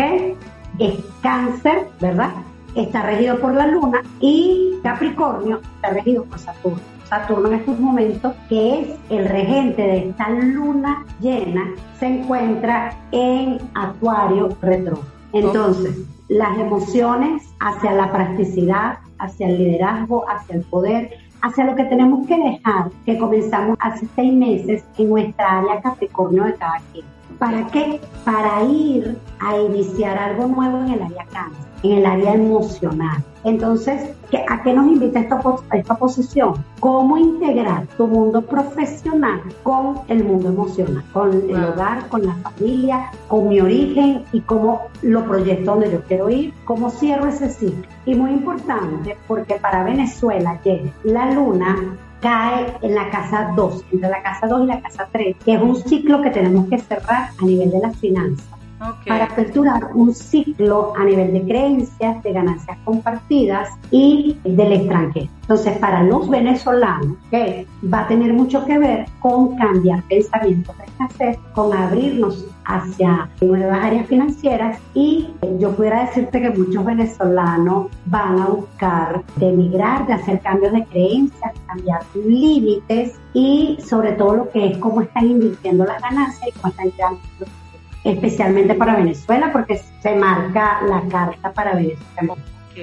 Es 0.80 1.00
cáncer, 1.22 1.88
¿verdad? 2.00 2.32
Está 2.76 3.04
regido 3.04 3.40
por 3.40 3.54
la 3.54 3.68
luna 3.68 4.02
y 4.20 4.80
Capricornio 4.84 5.62
está 5.76 5.90
regido 5.90 6.24
por 6.26 6.40
Saturno. 6.40 6.80
Saturno 7.06 7.48
en 7.50 7.54
estos 7.56 7.80
momentos, 7.80 8.34
que 8.50 8.82
es 8.82 8.90
el 9.10 9.28
regente 9.28 9.82
de 9.82 10.10
esta 10.10 10.30
luna 10.30 11.06
llena, 11.22 11.72
se 12.00 12.08
encuentra 12.08 12.98
en 13.12 13.60
Acuario 13.76 14.50
retro. 14.62 15.00
Entonces, 15.32 15.98
las 16.28 16.58
emociones 16.58 17.44
hacia 17.60 17.92
la 17.94 18.12
practicidad, 18.12 18.98
hacia 19.20 19.48
el 19.48 19.58
liderazgo, 19.58 20.26
hacia 20.28 20.56
el 20.56 20.64
poder, 20.64 21.12
hacia 21.42 21.66
lo 21.66 21.76
que 21.76 21.84
tenemos 21.86 22.28
que 22.28 22.38
dejar, 22.38 22.90
que 23.06 23.18
comenzamos 23.18 23.78
hace 23.80 24.08
seis 24.16 24.34
meses 24.34 24.84
en 24.98 25.10
nuestra 25.10 25.60
área 25.60 25.82
Capricornio 25.82 26.44
de 26.44 26.56
cada 26.56 26.80
quien. 26.92 27.15
¿Para 27.40 27.68
qué? 27.68 28.00
Para 28.24 28.64
ir 28.64 29.18
a 29.40 29.58
iniciar 29.58 30.18
algo 30.18 30.48
nuevo 30.48 30.78
en 30.80 30.94
el 30.94 31.02
área 31.04 31.26
cáncer, 31.32 31.66
en 31.84 31.92
el 32.00 32.06
área 32.06 32.34
emocional. 32.34 33.24
Entonces, 33.44 34.10
¿qué- 34.32 34.44
¿a 34.50 34.64
qué 34.64 34.74
nos 34.74 34.88
invita 34.88 35.20
esta, 35.20 35.40
pos- 35.40 35.64
esta 35.72 35.96
posición? 35.96 36.54
¿Cómo 36.80 37.16
integrar 37.18 37.86
tu 37.98 38.08
mundo 38.08 38.42
profesional 38.42 39.42
con 39.62 40.00
el 40.08 40.24
mundo 40.24 40.50
emocional? 40.50 41.04
Con 41.14 41.32
el 41.34 41.52
Wow. 41.62 41.74
hogar, 41.74 42.08
con 42.10 42.26
la 42.26 42.34
familia, 42.36 43.12
con 43.28 43.50
mi 43.50 43.60
origen 43.62 44.24
y 44.32 44.42
cómo 44.42 44.82
lo 45.04 45.26
proyecto 45.26 45.72
donde 45.72 45.92
yo 45.92 46.02
quiero 46.08 46.30
ir, 46.30 46.54
cómo 46.66 46.90
cierro 46.90 47.28
ese 47.28 47.50
ciclo. 47.50 47.84
Y 48.08 48.16
muy 48.16 48.32
importante, 48.32 49.16
porque 49.28 49.56
para 49.56 49.84
Venezuela 49.84 50.60
llega 50.64 50.90
la 51.04 51.32
luna 51.32 51.96
cae 52.22 52.74
en 52.82 52.96
la 52.96 53.10
casa 53.10 53.52
2, 53.56 53.86
entre 53.92 54.10
la 54.10 54.22
casa 54.24 54.48
2 54.48 54.64
y 54.64 54.68
la 54.68 54.82
casa 54.82 55.08
3, 55.12 55.36
que 55.44 55.54
es 55.54 55.62
un 55.62 55.76
ciclo 55.76 56.22
que 56.22 56.30
tenemos 56.30 56.68
que 56.68 56.80
cerrar 56.80 57.30
a 57.40 57.46
nivel 57.46 57.72
de 57.72 57.80
las 57.80 57.98
finanzas 57.98 58.55
Para 59.08 59.26
aperturar 59.26 59.92
un 59.94 60.14
ciclo 60.14 60.94
a 60.98 61.04
nivel 61.06 61.34
de 61.34 61.44
creencias, 61.44 62.22
de 62.24 62.34
ganancias 62.34 62.78
compartidas 62.84 63.70
y 63.90 64.38
del 64.44 64.74
extranjero. 64.74 65.30
Entonces, 65.42 65.78
para 65.78 66.04
los 66.04 66.28
venezolanos, 66.30 67.18
que 67.30 67.66
va 67.94 68.02
a 68.02 68.08
tener 68.08 68.34
mucho 68.34 68.66
que 68.66 68.78
ver 68.78 69.06
con 69.20 69.56
cambiar 69.58 70.02
pensamientos 70.04 70.76
de 70.78 70.84
escasez, 70.86 71.40
con 71.54 71.72
abrirnos 71.72 72.46
hacia 72.66 73.30
nuevas 73.42 73.84
áreas 73.84 74.08
financieras 74.08 74.80
y 74.94 75.30
yo 75.60 75.72
pudiera 75.76 76.06
decirte 76.06 76.42
que 76.42 76.50
muchos 76.50 76.84
venezolanos 76.84 77.88
van 78.08 78.40
a 78.40 78.46
buscar 78.48 79.22
emigrar, 79.40 80.08
de 80.08 80.14
hacer 80.14 80.40
cambios 80.42 80.74
de 80.74 80.84
creencias, 80.86 81.54
cambiar 81.68 82.02
límites 82.16 83.14
y 83.34 83.78
sobre 83.86 84.14
todo 84.14 84.36
lo 84.36 84.50
que 84.50 84.68
es 84.68 84.78
cómo 84.80 85.02
están 85.02 85.30
invirtiendo 85.30 85.86
las 85.86 86.02
ganancias 86.02 86.48
y 86.48 86.52
cómo 86.60 86.70
están 86.70 86.90
creando 86.90 87.20
especialmente 88.06 88.76
para 88.76 88.96
Venezuela, 88.96 89.52
porque 89.52 89.82
se 90.00 90.16
marca 90.16 90.80
la 90.88 91.02
carta 91.10 91.52
para 91.52 91.74
Venezuela. 91.74 92.36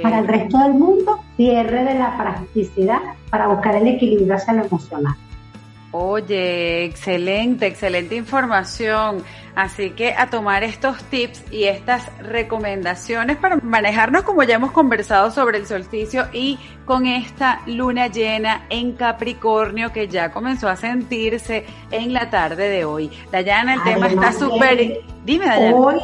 Para 0.02 0.18
el 0.18 0.26
resto 0.26 0.58
del 0.58 0.74
mundo, 0.74 1.20
cierre 1.36 1.84
de 1.84 1.94
la 1.98 2.16
practicidad 2.16 2.98
para 3.30 3.46
buscar 3.48 3.76
el 3.76 3.86
equilibrio 3.86 4.34
hacia 4.34 4.54
lo 4.54 4.64
emocional. 4.64 5.14
Oye, 5.92 6.84
excelente, 6.86 7.66
excelente 7.66 8.16
información. 8.16 9.22
Así 9.54 9.90
que 9.90 10.14
a 10.14 10.30
tomar 10.30 10.64
estos 10.64 11.04
tips 11.04 11.44
y 11.52 11.64
estas 11.64 12.10
recomendaciones 12.18 13.36
para 13.36 13.56
manejarnos 13.56 14.22
como 14.22 14.42
ya 14.44 14.54
hemos 14.54 14.72
conversado 14.72 15.30
sobre 15.30 15.58
el 15.58 15.66
solsticio 15.66 16.26
y 16.32 16.58
con 16.86 17.06
esta 17.06 17.60
luna 17.66 18.06
llena 18.06 18.64
en 18.70 18.92
Capricornio 18.92 19.92
que 19.92 20.08
ya 20.08 20.32
comenzó 20.32 20.70
a 20.70 20.76
sentirse 20.76 21.66
en 21.90 22.14
la 22.14 22.30
tarde 22.30 22.70
de 22.70 22.86
hoy. 22.86 23.10
Dayana, 23.30 23.74
el 23.74 23.82
tema 23.82 24.06
está 24.06 24.32
súper... 24.32 25.00
Dime, 25.26 25.44
Dayana. 25.44 25.76
Hoy, 25.76 26.00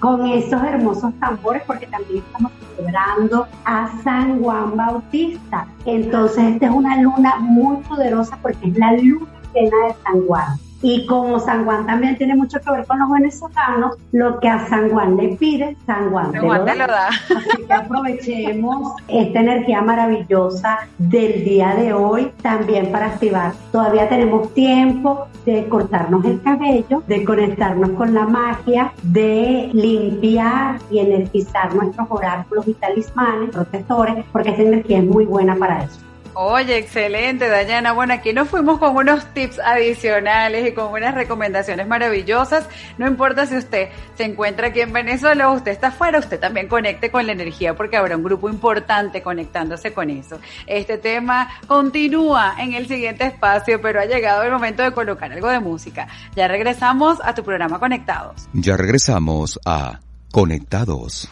con 0.00 0.26
esos 0.26 0.62
hermosos 0.62 1.12
tambores, 1.20 1.62
porque 1.66 1.86
también 1.86 2.22
estamos 2.24 2.52
celebrando 2.76 3.46
a 3.64 3.90
San 4.02 4.42
Juan 4.42 4.76
Bautista. 4.76 5.66
Entonces, 5.84 6.54
esta 6.54 6.66
es 6.66 6.72
una 6.72 7.00
luna 7.00 7.36
muy 7.36 7.76
poderosa 7.84 8.38
porque 8.42 8.68
es 8.68 8.76
la 8.76 8.92
luna 8.92 9.26
llena 9.54 9.76
de 9.86 9.94
San 10.04 10.26
Juan. 10.26 10.65
Y 10.82 11.06
como 11.06 11.38
San 11.40 11.64
Juan 11.64 11.86
también 11.86 12.16
tiene 12.16 12.36
mucho 12.36 12.60
que 12.60 12.70
ver 12.70 12.86
con 12.86 12.98
los 12.98 13.10
venezolanos, 13.10 13.96
lo 14.12 14.38
que 14.40 14.48
a 14.48 14.66
San 14.66 14.90
Juan 14.90 15.16
le 15.16 15.36
pide, 15.36 15.76
San 15.86 16.10
Juan, 16.10 16.32
San 16.32 16.44
Juan 16.44 16.64
te 16.64 16.74
lo 16.76 16.86
da. 16.86 17.08
Así 17.08 17.64
que 17.66 17.72
aprovechemos 17.72 18.92
esta 19.08 19.40
energía 19.40 19.80
maravillosa 19.80 20.80
del 20.98 21.44
día 21.44 21.74
de 21.74 21.92
hoy 21.92 22.30
también 22.42 22.92
para 22.92 23.06
activar. 23.06 23.52
Todavía 23.72 24.08
tenemos 24.08 24.52
tiempo 24.52 25.26
de 25.46 25.66
cortarnos 25.68 26.24
el 26.24 26.42
cabello, 26.42 27.02
de 27.06 27.24
conectarnos 27.24 27.90
con 27.90 28.12
la 28.12 28.26
magia, 28.26 28.92
de 29.02 29.70
limpiar 29.72 30.78
y 30.90 30.98
energizar 30.98 31.74
nuestros 31.74 32.06
oráculos 32.10 32.68
y 32.68 32.74
talismanes, 32.74 33.50
protectores, 33.50 34.24
porque 34.32 34.50
esta 34.50 34.62
energía 34.62 34.98
es 34.98 35.04
muy 35.04 35.24
buena 35.24 35.56
para 35.56 35.84
eso. 35.84 36.05
Oye, 36.38 36.76
excelente, 36.76 37.48
Dayana. 37.48 37.92
Bueno, 37.92 38.12
aquí 38.12 38.34
nos 38.34 38.50
fuimos 38.50 38.78
con 38.78 38.94
unos 38.94 39.24
tips 39.32 39.58
adicionales 39.58 40.68
y 40.68 40.72
con 40.72 40.92
unas 40.92 41.14
recomendaciones 41.14 41.88
maravillosas. 41.88 42.68
No 42.98 43.06
importa 43.06 43.46
si 43.46 43.56
usted 43.56 43.88
se 44.16 44.24
encuentra 44.24 44.66
aquí 44.66 44.82
en 44.82 44.92
Venezuela 44.92 45.48
o 45.48 45.54
usted 45.54 45.70
está 45.70 45.86
afuera, 45.86 46.18
usted 46.18 46.38
también 46.38 46.68
conecte 46.68 47.10
con 47.10 47.24
la 47.24 47.32
energía 47.32 47.72
porque 47.74 47.96
habrá 47.96 48.18
un 48.18 48.22
grupo 48.22 48.50
importante 48.50 49.22
conectándose 49.22 49.94
con 49.94 50.10
eso. 50.10 50.38
Este 50.66 50.98
tema 50.98 51.48
continúa 51.66 52.56
en 52.58 52.74
el 52.74 52.86
siguiente 52.86 53.24
espacio, 53.24 53.80
pero 53.80 54.02
ha 54.02 54.04
llegado 54.04 54.42
el 54.42 54.52
momento 54.52 54.82
de 54.82 54.92
colocar 54.92 55.32
algo 55.32 55.48
de 55.48 55.60
música. 55.60 56.06
Ya 56.34 56.48
regresamos 56.48 57.18
a 57.24 57.34
tu 57.34 57.44
programa 57.44 57.78
Conectados. 57.78 58.46
Ya 58.52 58.76
regresamos 58.76 59.58
a 59.64 60.00
Conectados. 60.30 61.30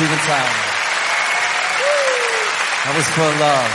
That 0.00 0.08
was 2.96 3.06
for 3.08 3.28
love. 3.38 3.70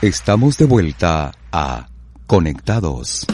Estamos 0.00 0.56
de 0.56 0.64
vuelta 0.64 1.32
a 1.52 1.86
Conectados. 2.26 3.26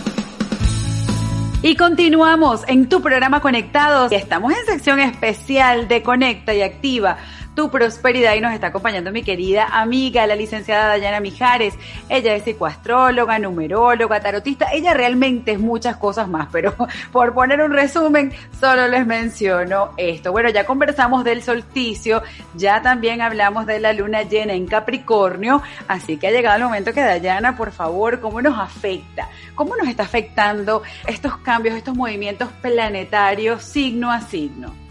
Y 1.62 1.76
continuamos 1.76 2.62
en 2.66 2.88
tu 2.88 3.00
programa 3.00 3.40
Conectados. 3.40 4.10
Estamos 4.10 4.52
en 4.54 4.66
sección 4.66 4.98
especial 4.98 5.86
de 5.86 6.02
Conecta 6.02 6.52
y 6.52 6.62
Activa 6.62 7.18
tu 7.56 7.70
prosperidad 7.70 8.34
y 8.34 8.40
nos 8.40 8.52
está 8.52 8.68
acompañando 8.68 9.10
mi 9.10 9.22
querida 9.22 9.66
amiga, 9.72 10.26
la 10.26 10.36
licenciada 10.36 10.88
Dayana 10.88 11.20
Mijares. 11.20 11.74
Ella 12.08 12.34
es 12.34 12.44
psicoastróloga, 12.44 13.38
numeróloga, 13.38 14.20
tarotista. 14.20 14.66
Ella 14.72 14.92
realmente 14.92 15.52
es 15.52 15.58
muchas 15.58 15.96
cosas 15.96 16.28
más, 16.28 16.48
pero 16.52 16.74
por 17.12 17.32
poner 17.32 17.62
un 17.62 17.72
resumen, 17.72 18.32
solo 18.60 18.86
les 18.86 19.06
menciono 19.06 19.92
esto. 19.96 20.30
Bueno, 20.32 20.50
ya 20.50 20.66
conversamos 20.66 21.24
del 21.24 21.42
solsticio, 21.42 22.22
ya 22.54 22.82
también 22.82 23.22
hablamos 23.22 23.64
de 23.64 23.80
la 23.80 23.94
luna 23.94 24.22
llena 24.22 24.52
en 24.52 24.66
Capricornio, 24.66 25.62
así 25.88 26.18
que 26.18 26.28
ha 26.28 26.30
llegado 26.30 26.58
el 26.58 26.64
momento 26.64 26.92
que 26.92 27.00
Dayana, 27.00 27.56
por 27.56 27.72
favor, 27.72 28.20
¿cómo 28.20 28.42
nos 28.42 28.58
afecta? 28.58 29.30
¿Cómo 29.54 29.74
nos 29.76 29.88
está 29.88 30.02
afectando 30.02 30.82
estos 31.06 31.38
cambios, 31.38 31.74
estos 31.74 31.96
movimientos 31.96 32.50
planetarios 32.60 33.62
signo 33.62 34.12
a 34.12 34.20
signo? 34.20 34.85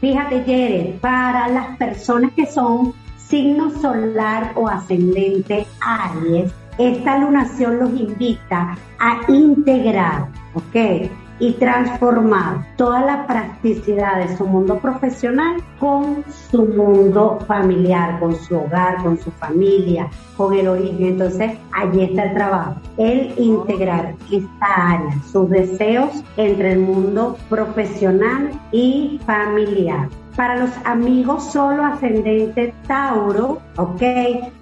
Fíjate, 0.00 0.44
Jere, 0.44 0.98
para 1.00 1.48
las 1.48 1.76
personas 1.76 2.32
que 2.32 2.46
son 2.46 2.94
signo 3.18 3.70
solar 3.70 4.52
o 4.56 4.66
ascendente 4.66 5.66
Aries, 5.80 6.52
esta 6.78 7.18
lunación 7.18 7.78
los 7.78 7.90
invita 7.90 8.78
a 8.98 9.20
integrar, 9.28 10.28
¿ok? 10.54 11.10
Y 11.40 11.52
transformar 11.54 12.66
toda 12.76 13.00
la 13.00 13.26
practicidad 13.26 14.18
de 14.18 14.36
su 14.36 14.46
mundo 14.46 14.78
profesional 14.78 15.56
con 15.78 16.22
su 16.50 16.66
mundo 16.66 17.38
familiar, 17.48 18.20
con 18.20 18.36
su 18.36 18.56
hogar, 18.56 19.02
con 19.02 19.18
su 19.18 19.30
familia, 19.32 20.08
con 20.36 20.54
el 20.54 20.68
origen. 20.68 21.02
Entonces, 21.06 21.52
allí 21.72 22.02
está 22.02 22.24
el 22.24 22.34
trabajo. 22.34 22.74
El 22.98 23.32
integrar 23.38 24.14
esta 24.30 24.66
área, 24.66 25.22
sus 25.32 25.48
deseos 25.48 26.22
entre 26.36 26.72
el 26.72 26.80
mundo 26.80 27.38
profesional 27.48 28.50
y 28.70 29.18
familiar 29.24 30.08
para 30.36 30.56
los 30.56 30.70
amigos 30.84 31.52
solo 31.52 31.84
ascendente 31.84 32.72
Tauro, 32.86 33.60
¿ok? 33.76 34.02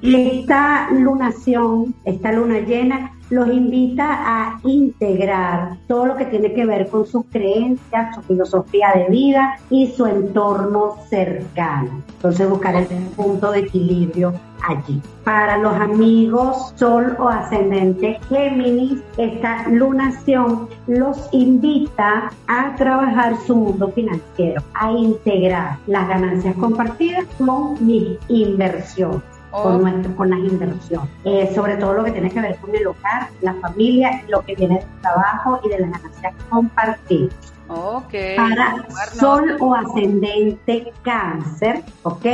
Esta 0.02 0.90
lunación, 0.90 1.94
esta 2.04 2.32
luna 2.32 2.58
llena, 2.58 3.12
los 3.30 3.48
invita 3.48 4.06
a 4.08 4.60
integrar 4.64 5.76
todo 5.86 6.06
lo 6.06 6.16
que 6.16 6.26
tiene 6.26 6.52
que 6.54 6.64
ver 6.64 6.88
con 6.88 7.06
sus 7.06 7.24
creencias, 7.26 8.14
su 8.14 8.22
filosofía 8.22 8.92
de 8.94 9.06
vida 9.08 9.58
y 9.70 9.88
su 9.88 10.06
entorno 10.06 10.96
cercano. 11.08 12.02
Entonces 12.16 12.48
buscar 12.48 12.74
el 12.76 12.86
punto 13.16 13.52
de 13.52 13.60
equilibrio 13.60 14.32
allí. 14.66 15.00
Para 15.24 15.58
los 15.58 15.74
amigos 15.74 16.72
Sol 16.76 17.16
o 17.18 17.28
Ascendente 17.28 18.18
Géminis, 18.28 19.00
esta 19.16 19.68
lunación 19.68 20.68
los 20.86 21.28
invita 21.32 22.30
a 22.46 22.74
trabajar 22.76 23.36
su 23.46 23.54
mundo 23.54 23.88
financiero, 23.88 24.62
a 24.74 24.90
integrar 24.90 25.78
las 25.86 26.08
ganancias 26.08 26.56
compartidas 26.56 27.26
con 27.36 27.84
mi 27.86 28.18
Con, 29.62 29.82
nuestro, 29.82 30.16
con 30.16 30.30
las 30.30 30.38
inversiones, 30.38 31.10
eh, 31.24 31.50
sobre 31.54 31.76
todo 31.76 31.94
lo 31.94 32.04
que 32.04 32.12
tiene 32.12 32.30
que 32.30 32.40
ver 32.40 32.56
con 32.56 32.74
el 32.74 32.86
hogar, 32.86 33.28
la 33.42 33.54
familia, 33.54 34.22
lo 34.28 34.40
que 34.42 34.54
viene 34.54 34.78
del 34.78 35.00
trabajo 35.00 35.60
y 35.64 35.68
de 35.68 35.80
las 35.80 35.90
ganancias 35.90 36.34
compartidas. 36.48 37.34
Okay. 37.68 38.34
Para 38.34 38.86
sol 39.12 39.56
o 39.60 39.74
ascendente 39.74 40.90
cáncer, 41.02 41.82
¿ok? 42.02 42.24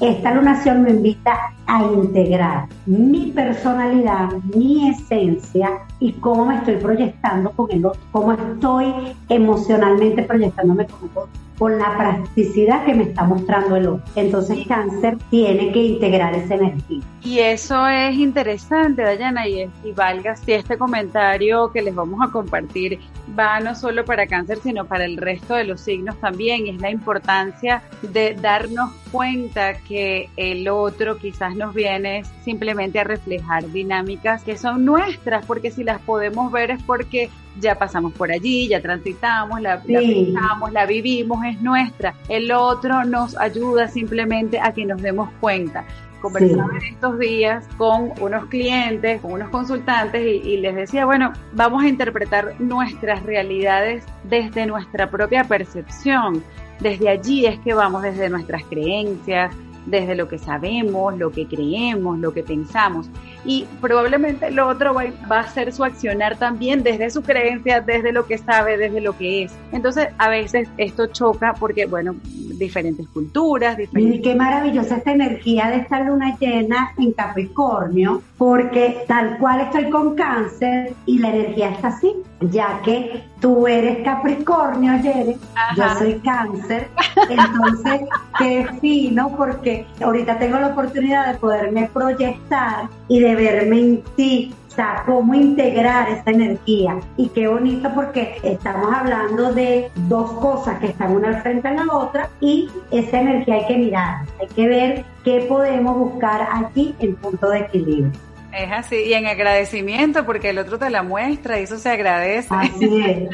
Esta 0.00 0.32
lunación 0.32 0.82
me 0.82 0.90
invita 0.90 1.36
a 1.66 1.82
integrar 1.82 2.68
mi 2.86 3.30
personalidad, 3.32 4.30
mi 4.54 4.88
esencia 4.88 5.80
y 6.00 6.12
cómo 6.12 6.46
me 6.46 6.56
estoy 6.56 6.76
proyectando 6.76 7.50
con 7.50 7.70
el 7.70 7.84
otro, 7.84 8.00
cómo 8.12 8.32
estoy 8.32 9.14
emocionalmente 9.28 10.22
proyectándome 10.22 10.86
con 10.86 11.00
el 11.02 11.18
otro, 11.18 11.47
con 11.58 11.78
la 11.78 11.96
practicidad 11.96 12.84
que 12.84 12.94
me 12.94 13.04
está 13.04 13.24
mostrando 13.24 13.76
el 13.76 13.88
otro. 13.88 14.04
Entonces 14.14 14.66
cáncer 14.66 15.18
tiene 15.30 15.72
que 15.72 15.82
integrar 15.82 16.34
esa 16.34 16.54
energía. 16.54 17.00
Y 17.22 17.40
eso 17.40 17.86
es 17.88 18.14
interesante, 18.16 19.02
Dayana, 19.02 19.48
y, 19.48 19.68
y 19.84 19.92
valga 19.92 20.36
si 20.36 20.52
este 20.52 20.78
comentario 20.78 21.70
que 21.72 21.82
les 21.82 21.94
vamos 21.94 22.20
a 22.26 22.30
compartir 22.30 23.00
va 23.38 23.60
no 23.60 23.74
solo 23.74 24.04
para 24.04 24.26
cáncer, 24.26 24.58
sino 24.62 24.86
para 24.86 25.04
el 25.04 25.16
resto 25.16 25.54
de 25.54 25.64
los 25.64 25.80
signos 25.80 26.16
también, 26.20 26.66
y 26.66 26.70
es 26.70 26.80
la 26.80 26.90
importancia 26.90 27.82
de 28.02 28.34
darnos 28.34 28.92
cuenta 29.10 29.74
que 29.74 30.28
el 30.36 30.68
otro 30.68 31.18
quizás 31.18 31.56
nos 31.56 31.74
viene 31.74 32.22
simplemente 32.44 33.00
a 33.00 33.04
reflejar 33.04 33.70
dinámicas 33.70 34.42
que 34.44 34.56
son 34.56 34.84
nuestras, 34.84 35.44
porque 35.44 35.70
si 35.70 35.84
las 35.84 36.00
podemos 36.00 36.52
ver 36.52 36.70
es 36.70 36.82
porque 36.84 37.30
ya 37.60 37.74
pasamos 37.76 38.12
por 38.12 38.30
allí, 38.30 38.68
ya 38.68 38.80
transitamos, 38.80 39.60
la, 39.60 39.76
la 39.86 40.00
Sí. 40.00 40.24
pensamos, 40.32 40.72
la 40.72 40.86
vivimos, 40.86 41.44
es 41.44 41.60
nuestra. 41.60 42.14
El 42.28 42.50
otro 42.52 43.04
nos 43.04 43.36
ayuda 43.38 43.88
simplemente 43.88 44.58
a 44.60 44.72
que 44.72 44.84
nos 44.84 45.00
demos 45.02 45.28
cuenta. 45.40 45.84
Conversaba 46.20 46.68
en 46.80 46.94
estos 46.94 47.18
días 47.20 47.64
con 47.76 48.12
unos 48.20 48.46
clientes, 48.46 49.20
con 49.20 49.32
unos 49.34 49.50
consultantes 49.50 50.20
y, 50.26 50.48
y 50.48 50.56
les 50.56 50.74
decía, 50.74 51.04
bueno, 51.06 51.32
vamos 51.52 51.84
a 51.84 51.88
interpretar 51.88 52.54
nuestras 52.60 53.22
realidades 53.22 54.04
desde 54.24 54.66
nuestra 54.66 55.08
propia 55.10 55.44
percepción. 55.44 56.42
Desde 56.80 57.08
allí 57.08 57.46
es 57.46 57.58
que 57.60 57.72
vamos, 57.74 58.02
desde 58.02 58.28
nuestras 58.30 58.64
creencias, 58.64 59.54
desde 59.90 60.14
lo 60.14 60.28
que 60.28 60.38
sabemos, 60.38 61.16
lo 61.18 61.30
que 61.30 61.46
creemos, 61.46 62.18
lo 62.18 62.32
que 62.32 62.42
pensamos. 62.42 63.10
Y 63.44 63.66
probablemente 63.80 64.48
el 64.48 64.58
otro 64.58 64.94
va, 64.94 65.04
va 65.30 65.38
a 65.38 65.40
hacer 65.40 65.72
su 65.72 65.84
accionar 65.84 66.36
también 66.38 66.82
desde 66.82 67.10
su 67.10 67.22
creencia, 67.22 67.80
desde 67.80 68.12
lo 68.12 68.26
que 68.26 68.38
sabe, 68.38 68.76
desde 68.76 69.00
lo 69.00 69.16
que 69.16 69.44
es. 69.44 69.52
Entonces, 69.72 70.08
a 70.18 70.28
veces 70.28 70.68
esto 70.76 71.06
choca 71.06 71.54
porque, 71.58 71.86
bueno, 71.86 72.14
diferentes 72.58 73.06
culturas, 73.08 73.78
Y 73.78 73.82
diferentes... 73.82 74.20
qué 74.22 74.34
maravillosa 74.34 74.96
esta 74.96 75.12
energía 75.12 75.70
de 75.70 75.76
esta 75.76 76.00
luna 76.00 76.36
llena 76.38 76.92
en 76.98 77.12
Capricornio, 77.12 78.22
porque 78.36 79.04
tal 79.06 79.38
cual 79.38 79.60
estoy 79.60 79.88
con 79.90 80.14
cáncer 80.14 80.92
y 81.06 81.18
la 81.18 81.30
energía 81.30 81.70
está 81.70 81.88
así, 81.88 82.12
ya 82.40 82.80
que 82.84 83.22
tú 83.40 83.66
eres 83.66 84.04
Capricornio, 84.04 85.00
Yere, 85.00 85.36
yo 85.76 85.84
soy 85.98 86.18
cáncer, 86.20 86.88
entonces 87.28 88.02
qué 88.38 88.66
fino, 88.80 89.34
porque 89.36 89.86
ahorita 90.02 90.38
tengo 90.38 90.58
la 90.58 90.68
oportunidad 90.68 91.32
de 91.32 91.38
poderme 91.38 91.88
proyectar 91.92 92.88
y 93.08 93.20
de 93.20 93.34
verme 93.34 93.78
en 93.78 94.02
ti. 94.16 94.54
O 94.68 94.70
sea, 94.78 95.02
cómo 95.06 95.34
integrar 95.34 96.08
esa 96.08 96.30
energía. 96.30 97.00
Y 97.16 97.30
qué 97.30 97.48
bonito 97.48 97.90
porque 97.96 98.38
estamos 98.44 98.94
hablando 98.94 99.52
de 99.52 99.90
dos 100.06 100.30
cosas 100.34 100.78
que 100.78 100.88
están 100.88 101.16
una 101.16 101.28
al 101.28 101.42
frente 101.42 101.68
de 101.68 101.74
la 101.74 101.92
otra 101.92 102.30
y 102.40 102.70
esa 102.92 103.20
energía 103.20 103.56
hay 103.56 103.66
que 103.66 103.76
mirar, 103.76 104.20
hay 104.40 104.46
que 104.46 104.68
ver 104.68 105.04
qué 105.24 105.46
podemos 105.48 105.98
buscar 105.98 106.48
aquí 106.52 106.94
en 107.00 107.16
punto 107.16 107.50
de 107.50 107.58
equilibrio. 107.58 108.27
Es 108.52 108.72
así, 108.72 108.96
y 108.96 109.12
en 109.12 109.26
agradecimiento 109.26 110.24
porque 110.24 110.50
el 110.50 110.58
otro 110.58 110.78
te 110.78 110.90
la 110.90 111.02
muestra 111.02 111.60
y 111.60 111.64
eso 111.64 111.78
se 111.78 111.90
agradece. 111.90 112.48
Así 112.50 113.02
es. 113.04 113.28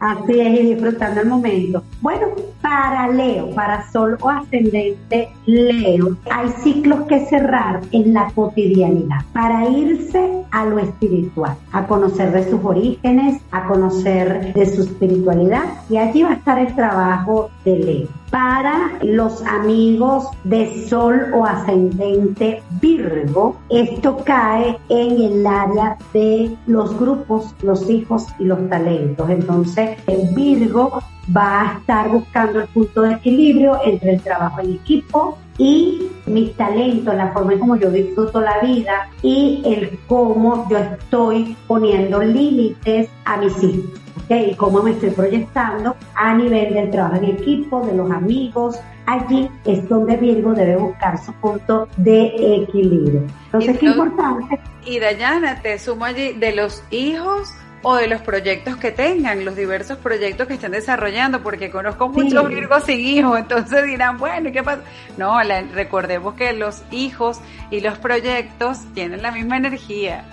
Así 0.00 0.40
es, 0.40 0.60
y 0.60 0.74
disfrutando 0.74 1.20
el 1.20 1.26
momento. 1.26 1.82
Bueno, 2.00 2.28
para 2.62 3.08
Leo, 3.08 3.50
para 3.50 3.90
Sol 3.90 4.16
o 4.20 4.30
Ascendente 4.30 5.28
Leo, 5.44 6.16
hay 6.30 6.48
ciclos 6.62 7.00
que 7.08 7.26
cerrar 7.26 7.80
en 7.90 8.14
la 8.14 8.30
cotidianidad 8.32 9.18
para 9.32 9.68
irse 9.68 10.44
a 10.52 10.64
lo 10.66 10.78
espiritual, 10.78 11.56
a 11.72 11.84
conocer 11.86 12.30
de 12.30 12.48
sus 12.48 12.64
orígenes, 12.64 13.42
a 13.50 13.66
conocer 13.66 14.52
de 14.52 14.66
su 14.66 14.82
espiritualidad, 14.82 15.64
y 15.90 15.96
allí 15.96 16.22
va 16.22 16.30
a 16.30 16.34
estar 16.34 16.58
el 16.60 16.74
trabajo 16.76 17.50
de 17.64 17.78
Leo. 17.78 18.08
Para 18.30 18.98
los 19.02 19.42
amigos 19.46 20.28
de 20.44 20.86
Sol 20.86 21.32
o 21.34 21.46
Ascendente 21.46 22.62
Virgo, 22.80 23.56
esto 23.70 24.18
cae 24.24 24.78
en 24.90 25.22
el 25.22 25.46
área 25.46 25.96
de 26.12 26.54
los 26.66 26.98
grupos, 26.98 27.54
los 27.62 27.88
hijos 27.88 28.26
y 28.38 28.44
los 28.44 28.68
talentos. 28.68 29.30
Entonces, 29.30 29.98
el 30.06 30.34
Virgo 30.34 31.02
va 31.34 31.62
a 31.62 31.78
estar 31.78 32.10
buscando 32.10 32.60
el 32.60 32.68
punto 32.68 33.02
de 33.02 33.14
equilibrio 33.14 33.80
entre 33.84 34.14
el 34.14 34.20
trabajo 34.20 34.60
en 34.60 34.74
equipo 34.74 35.38
y 35.58 36.08
mis 36.26 36.54
talentos, 36.54 37.14
la 37.14 37.32
forma 37.32 37.52
en 37.54 37.58
como 37.58 37.76
yo 37.76 37.90
disfruto 37.90 38.40
la 38.40 38.58
vida 38.60 39.10
y 39.22 39.62
el 39.66 39.98
cómo 40.06 40.66
yo 40.70 40.78
estoy 40.78 41.56
poniendo 41.66 42.22
límites 42.22 43.08
a 43.24 43.36
mis 43.38 43.60
hijos. 43.62 43.90
¿ok? 44.24 44.30
Y 44.52 44.54
cómo 44.54 44.82
me 44.82 44.92
estoy 44.92 45.10
proyectando 45.10 45.96
a 46.14 46.34
nivel 46.34 46.74
del 46.74 46.90
trabajo 46.90 47.16
en 47.16 47.24
equipo, 47.24 47.84
de 47.86 47.94
los 47.94 48.10
amigos. 48.10 48.76
Allí 49.06 49.48
es 49.64 49.88
donde 49.88 50.16
Virgo 50.18 50.52
debe 50.52 50.76
buscar 50.76 51.18
su 51.24 51.32
punto 51.34 51.88
de 51.96 52.56
equilibrio. 52.62 53.22
Entonces, 53.46 53.74
Y 53.74 53.78
qué 53.78 53.86
lo- 53.86 53.92
importante 53.92 54.60
Y 54.86 54.98
Dayana, 55.00 55.60
te 55.62 55.78
sumo 55.78 56.04
allí 56.04 56.34
de 56.34 56.54
los 56.54 56.82
hijos 56.90 57.50
o 57.82 57.94
de 57.94 58.08
los 58.08 58.20
proyectos 58.22 58.76
que 58.76 58.90
tengan, 58.90 59.44
los 59.44 59.54
diversos 59.56 59.98
proyectos 59.98 60.46
que 60.48 60.54
estén 60.54 60.72
desarrollando, 60.72 61.40
porque 61.42 61.70
conozco 61.70 62.12
Sí. 62.14 62.22
muchos 62.22 62.48
Virgos 62.48 62.84
sin 62.84 62.98
hijos, 63.00 63.38
entonces 63.38 63.84
dirán, 63.84 64.18
bueno, 64.18 64.48
¿y 64.48 64.52
qué 64.52 64.62
pasa? 64.62 64.82
No, 65.16 65.42
la- 65.42 65.62
recordemos 65.62 66.34
que 66.34 66.52
los 66.52 66.82
hijos 66.90 67.40
y 67.70 67.80
los 67.80 67.96
proyectos 67.98 68.78
tienen 68.94 69.22
la 69.22 69.30
misma 69.30 69.56
energía. 69.58 70.24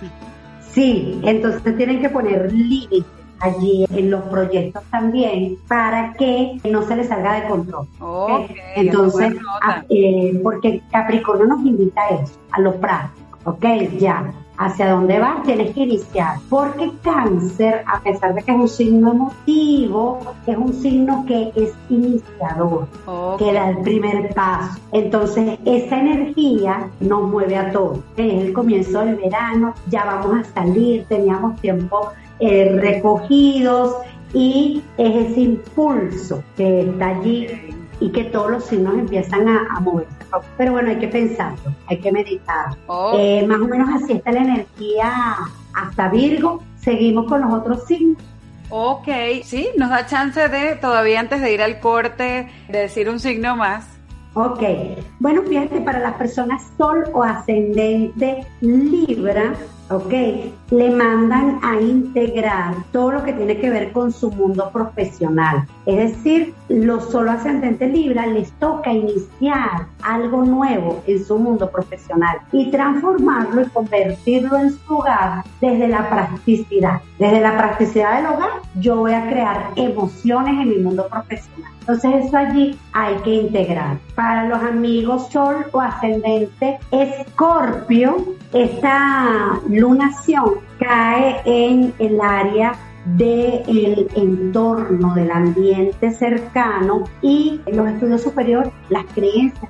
Sí, 0.71 1.19
entonces 1.23 1.75
tienen 1.77 2.01
que 2.01 2.09
poner 2.09 2.51
límites 2.51 3.05
allí 3.39 3.85
en 3.91 4.09
los 4.11 4.23
proyectos 4.23 4.81
también 4.91 5.57
para 5.67 6.13
que 6.13 6.57
no 6.69 6.81
se 6.87 6.95
les 6.95 7.07
salga 7.09 7.41
de 7.41 7.47
control. 7.47 7.87
¿ok? 7.99 8.29
Ok, 8.31 8.49
Entonces, 8.75 9.11
buena 9.13 9.41
nota. 9.41 9.59
a- 9.79 9.85
eh, 9.89 10.39
porque 10.43 10.81
Capricornio 10.91 11.45
nos 11.45 11.59
invita 11.65 12.01
a 12.01 12.09
eso, 12.15 12.33
a 12.51 12.59
lo 12.61 12.75
práctico, 12.79 13.37
¿ok? 13.45 13.65
Ya, 13.99 14.33
hacia 14.57 14.91
dónde 14.91 15.19
vas 15.19 15.43
tienes 15.43 15.73
que 15.73 15.81
iniciar. 15.81 16.37
Porque 16.49 16.91
Cáncer, 17.01 17.83
a 17.85 17.99
pesar 18.01 18.33
de 18.33 18.43
que 18.43 18.51
es 18.51 18.57
un 18.57 18.67
signo 18.67 19.11
emotivo, 19.11 20.19
es 20.45 20.57
un 20.57 20.73
signo 20.73 21.25
que 21.27 21.51
es 21.55 21.73
iniciador 21.89 22.87
que 23.37 23.53
da 23.53 23.69
el 23.69 23.77
primer 23.79 24.33
paso. 24.33 24.79
Entonces, 24.91 25.59
esa 25.65 25.99
energía 25.99 26.89
nos 26.99 27.29
mueve 27.29 27.57
a 27.57 27.71
todos. 27.71 27.99
Es 28.17 28.45
el 28.45 28.53
comienzo 28.53 28.99
del 29.05 29.15
verano, 29.15 29.73
ya 29.89 30.05
vamos 30.05 30.39
a 30.39 30.43
salir, 30.53 31.05
teníamos 31.07 31.59
tiempo 31.61 32.11
eh, 32.39 32.77
recogidos 32.81 33.95
y 34.33 34.83
es 34.97 35.31
ese 35.31 35.41
impulso 35.41 36.43
que 36.57 36.81
está 36.81 37.07
allí 37.07 37.47
y 37.99 38.11
que 38.11 38.25
todos 38.25 38.51
los 38.51 38.65
signos 38.65 38.93
empiezan 38.95 39.47
a, 39.47 39.67
a 39.75 39.79
moverse. 39.79 40.13
Pero 40.57 40.73
bueno, 40.73 40.89
hay 40.89 40.99
que 40.99 41.07
pensarlo, 41.07 41.73
hay 41.87 41.99
que 41.99 42.11
meditar. 42.11 42.75
Oh. 42.87 43.13
Eh, 43.17 43.45
más 43.47 43.59
o 43.59 43.67
menos 43.67 43.89
así 43.93 44.13
está 44.13 44.31
la 44.31 44.41
energía 44.41 45.13
hasta 45.73 46.09
Virgo. 46.09 46.63
Seguimos 46.79 47.25
con 47.27 47.41
los 47.41 47.53
otros 47.53 47.85
signos. 47.85 48.21
Ok, 48.69 49.07
sí, 49.43 49.69
nos 49.77 49.89
da 49.89 50.05
chance 50.05 50.47
de, 50.49 50.75
todavía 50.75 51.19
antes 51.19 51.41
de 51.41 51.53
ir 51.53 51.61
al 51.61 51.79
corte, 51.79 52.49
de 52.67 52.79
decir 52.79 53.09
un 53.09 53.19
signo 53.19 53.55
más. 53.55 53.87
Ok, 54.33 54.61
bueno, 55.19 55.43
fíjate, 55.43 55.79
para 55.79 55.99
las 55.99 56.15
personas 56.15 56.61
sol 56.77 57.05
o 57.13 57.23
ascendente 57.23 58.45
Libra, 58.59 59.53
ok, 59.89 60.13
le 60.71 60.89
mandan 60.91 61.59
a 61.61 61.79
integrar 61.79 62.75
todo 62.91 63.11
lo 63.11 63.23
que 63.23 63.33
tiene 63.33 63.57
que 63.57 63.69
ver 63.69 63.91
con 63.91 64.11
su 64.11 64.31
mundo 64.31 64.69
profesional. 64.71 65.67
Es 65.85 65.97
decir, 65.97 66.53
los 66.69 67.11
solo 67.11 67.31
ascendentes 67.31 67.91
Libra 67.91 68.25
les 68.25 68.51
toca 68.53 68.91
iniciar 68.91 69.87
algo 70.01 70.43
nuevo 70.43 71.03
en 71.05 71.23
su 71.23 71.37
mundo 71.37 71.69
profesional 71.69 72.37
y 72.51 72.71
transformarlo 72.71 73.61
y 73.61 73.69
convertirlo 73.69 74.57
en 74.57 74.71
su 74.71 74.95
hogar 74.95 75.43
desde 75.61 75.87
la 75.87 76.09
practicidad. 76.09 77.01
Desde 77.19 77.41
la 77.41 77.57
practicidad 77.57 78.17
del 78.17 78.25
hogar, 78.25 78.49
yo 78.79 78.97
voy 78.97 79.13
a 79.13 79.27
crear 79.29 79.71
emociones 79.75 80.53
en 80.61 80.69
mi 80.69 80.77
mundo 80.77 81.07
profesional. 81.07 81.71
Entonces 81.87 82.25
eso 82.25 82.35
allí 82.35 82.79
hay 82.93 83.15
que 83.17 83.35
integrar. 83.35 83.99
Para 84.15 84.47
los 84.47 84.57
amigos 84.63 85.29
Sol 85.31 85.67
o 85.71 85.79
ascendente 85.79 86.79
Escorpio, 86.89 88.25
esta 88.53 89.59
lunación 89.79 90.55
cae 90.79 91.41
en 91.45 91.93
el 91.99 92.19
área 92.21 92.73
del 93.05 94.07
entorno, 94.15 95.13
del 95.13 95.31
ambiente 95.31 96.11
cercano 96.11 97.03
y 97.21 97.61
los 97.71 97.87
estudios 97.87 98.21
superiores, 98.21 98.71
las 98.89 99.05
creencias, 99.13 99.69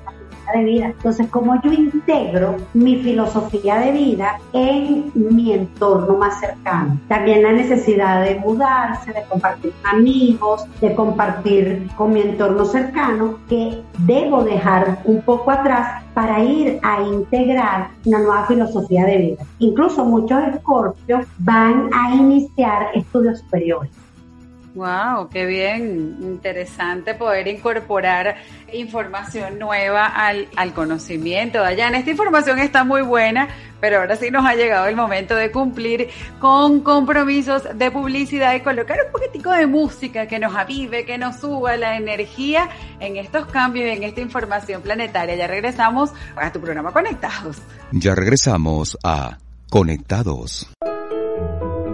de 0.54 0.64
vida. 0.64 0.86
Entonces, 0.86 1.28
como 1.28 1.60
yo 1.62 1.72
integro 1.72 2.56
mi 2.74 2.96
filosofía 2.96 3.78
de 3.78 3.92
vida 3.92 4.38
en 4.52 5.12
mi 5.14 5.52
entorno 5.52 6.16
más 6.16 6.40
cercano. 6.40 6.98
También 7.08 7.42
la 7.42 7.52
necesidad 7.52 8.24
de 8.24 8.36
mudarse, 8.36 9.12
de 9.12 9.22
compartir 9.24 9.72
amigos, 9.84 10.64
de 10.80 10.94
compartir 10.94 11.88
con 11.96 12.12
mi 12.12 12.20
entorno 12.20 12.64
cercano, 12.64 13.38
que 13.48 13.82
debo 13.98 14.44
dejar 14.44 15.00
un 15.04 15.22
poco 15.22 15.50
atrás 15.50 16.02
para 16.14 16.42
ir 16.42 16.78
a 16.82 17.02
integrar 17.02 17.88
una 18.04 18.20
nueva 18.20 18.46
filosofía 18.46 19.04
de 19.04 19.18
vida. 19.18 19.44
Incluso 19.58 20.04
muchos 20.04 20.42
escorpios 20.54 21.26
van 21.38 21.90
a 21.92 22.14
iniciar 22.14 22.88
estudios 22.94 23.40
superiores. 23.40 23.90
Wow, 24.76 25.30
qué 25.30 25.46
bien, 25.46 26.18
interesante 26.20 27.14
poder 27.14 27.48
incorporar 27.48 28.36
información 28.74 29.58
nueva 29.58 30.04
al, 30.04 30.48
al 30.54 30.74
conocimiento. 30.74 31.60
Dayana, 31.60 31.96
esta 31.96 32.10
información 32.10 32.58
está 32.58 32.84
muy 32.84 33.00
buena, 33.00 33.48
pero 33.80 34.00
ahora 34.00 34.16
sí 34.16 34.30
nos 34.30 34.44
ha 34.44 34.54
llegado 34.54 34.86
el 34.86 34.94
momento 34.94 35.34
de 35.34 35.50
cumplir 35.50 36.10
con 36.40 36.80
compromisos 36.80 37.62
de 37.74 37.90
publicidad 37.90 38.54
y 38.54 38.60
colocar 38.60 38.98
un 39.06 39.12
poquitico 39.12 39.50
de 39.50 39.66
música 39.66 40.26
que 40.26 40.38
nos 40.38 40.54
avive, 40.54 41.06
que 41.06 41.16
nos 41.16 41.36
suba 41.36 41.78
la 41.78 41.96
energía 41.96 42.68
en 43.00 43.16
estos 43.16 43.46
cambios 43.46 43.86
y 43.86 43.96
en 43.96 44.02
esta 44.02 44.20
información 44.20 44.82
planetaria. 44.82 45.36
Ya 45.36 45.46
regresamos 45.46 46.10
a 46.36 46.52
tu 46.52 46.60
programa 46.60 46.92
Conectados. 46.92 47.56
Ya 47.92 48.14
regresamos 48.14 48.98
a 49.02 49.38
Conectados. 49.70 50.68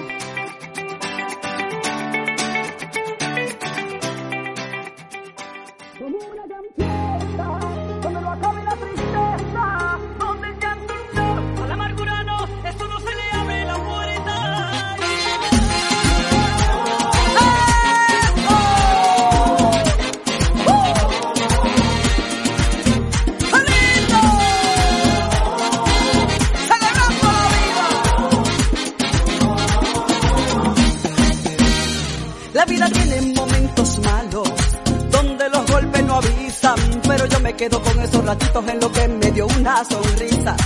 Quedo 37.56 37.80
con 37.80 37.98
esos 38.00 38.24
ratitos 38.24 38.68
en 38.68 38.80
lo 38.80 38.92
que 38.92 39.08
me 39.08 39.30
dio 39.32 39.46
una 39.46 39.84
sonrisa. 39.84 40.56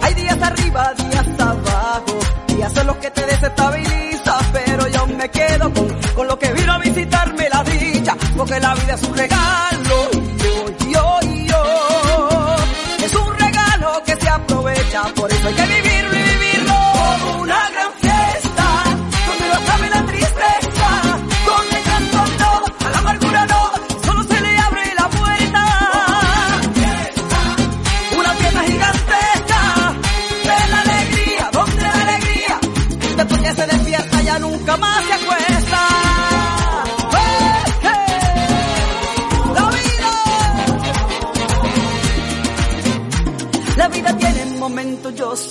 Hay 0.00 0.14
días 0.14 0.40
arriba, 0.40 0.94
días 0.94 1.26
abajo, 1.40 2.18
días 2.46 2.72
son 2.72 2.86
los 2.86 2.96
que 2.96 3.10
te 3.10 3.26
desestabiliza, 3.26 4.38
pero 4.52 4.88
yo 4.88 5.06
me 5.08 5.28
quedo 5.30 5.72
con, 5.72 5.88
con 6.14 6.26
lo 6.28 6.38
que 6.38 6.52
vino 6.52 6.72
a 6.72 6.78
visitarme 6.78 7.48
la 7.48 7.64
dicha, 7.64 8.16
porque 8.36 8.60
la 8.60 8.74
vida 8.74 8.94
es 8.94 9.02
un 9.02 9.16
regalo, 9.16 10.10
yo, 10.44 10.88
yo, 10.88 11.20
yo, 11.46 12.56
es 13.04 13.14
un 13.14 13.38
regalo 13.38 14.02
que 14.04 14.16
se 14.16 14.28
aprovecha, 14.28 15.02
por 15.14 15.32
eso 15.32 15.48
hay 15.48 15.54
que 15.54 15.66
vivirlo 15.66 15.85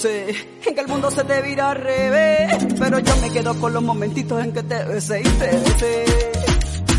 en 0.07 0.75
que 0.75 0.81
el 0.81 0.87
mundo 0.87 1.09
se 1.09 1.23
te 1.23 1.41
vira 1.41 1.71
al 1.71 1.77
revés, 1.77 2.65
pero 2.79 2.99
yo 2.99 3.15
me 3.17 3.31
quedo 3.31 3.59
con 3.59 3.73
los 3.73 3.81
momentitos 3.81 4.43
en 4.43 4.53
que 4.53 4.63
te 4.63 4.83
besé 4.83 5.21
y 5.21 5.23
te 5.23 5.47
besé. 5.47 6.05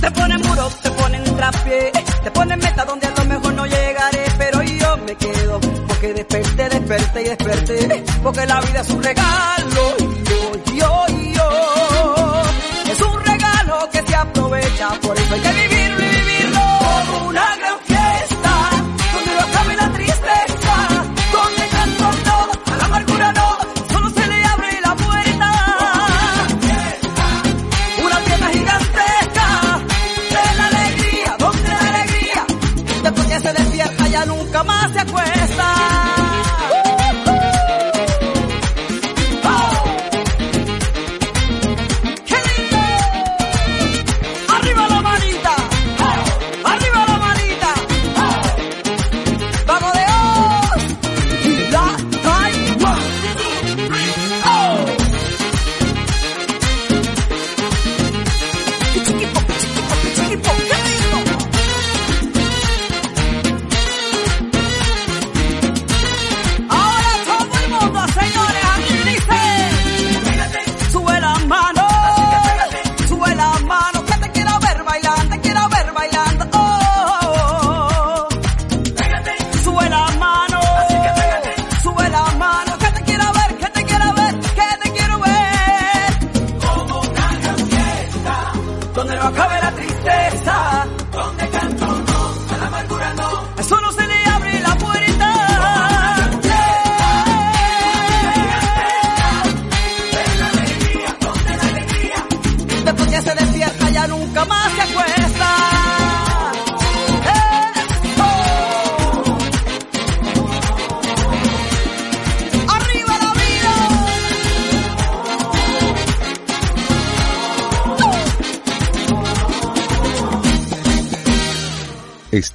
Te 0.00 0.10
ponen 0.10 0.40
muro, 0.42 0.68
te 0.82 0.90
ponen 0.90 1.24
trapié, 1.36 1.92
te 2.24 2.30
ponen 2.32 2.58
meta 2.58 2.84
donde 2.84 3.06
a 3.06 3.10
lo 3.10 3.24
mejor 3.24 3.54
no 3.54 3.66
llegaré, 3.66 4.24
pero 4.38 4.62
yo 4.62 4.96
me 4.98 5.14
quedo, 5.14 5.60
porque 5.88 6.12
desperté, 6.14 6.68
desperté 6.68 7.22
y 7.22 7.24
desperté, 7.24 8.04
porque 8.22 8.46
la 8.46 8.60
vida 8.60 8.80
es 8.80 8.90
un 8.90 9.02
regalo, 9.02 9.96
yo, 9.98 10.74
yo, 10.74 11.06
yo, 11.32 12.42
es 12.92 13.00
un 13.00 13.24
regalo 13.24 13.88
que 13.90 14.02
se 14.02 14.14
aprovecha, 14.14 14.88
por 15.00 15.16
eso 15.16 15.34
hay 15.34 15.40
que 15.40 15.52
vivirlo 15.52 15.75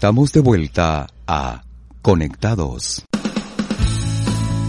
Estamos 0.01 0.31
de 0.31 0.39
vuelta 0.39 1.05
a 1.27 1.61
Conectados. 2.01 3.05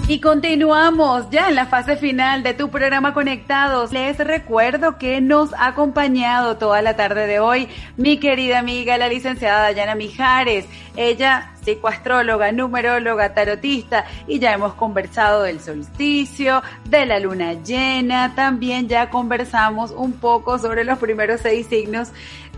Y 0.06 0.20
continuamos 0.20 1.30
ya 1.30 1.48
en 1.48 1.54
la 1.54 1.64
fase 1.64 1.96
final 1.96 2.42
de 2.42 2.52
tu 2.52 2.68
programa 2.68 3.14
Conectados. 3.14 3.92
Les 3.92 4.18
recuerdo 4.18 4.98
que 4.98 5.22
nos 5.22 5.54
ha 5.54 5.68
acompañado 5.68 6.58
toda 6.58 6.82
la 6.82 6.96
tarde 6.96 7.26
de 7.26 7.40
hoy 7.40 7.68
mi 7.96 8.18
querida 8.18 8.58
amiga, 8.58 8.98
la 8.98 9.08
licenciada 9.08 9.62
Dayana 9.62 9.94
Mijares. 9.94 10.66
Ella, 10.96 11.52
psicoastróloga, 11.64 12.52
numeróloga, 12.52 13.32
tarotista, 13.32 14.04
y 14.26 14.38
ya 14.38 14.52
hemos 14.52 14.74
conversado 14.74 15.44
del 15.44 15.60
solsticio, 15.60 16.62
de 16.84 17.06
la 17.06 17.18
luna 17.20 17.54
llena. 17.54 18.34
También 18.34 18.88
ya 18.88 19.08
conversamos 19.08 19.92
un 19.92 20.12
poco 20.12 20.58
sobre 20.58 20.84
los 20.84 20.98
primeros 20.98 21.40
seis 21.40 21.68
signos 21.68 22.10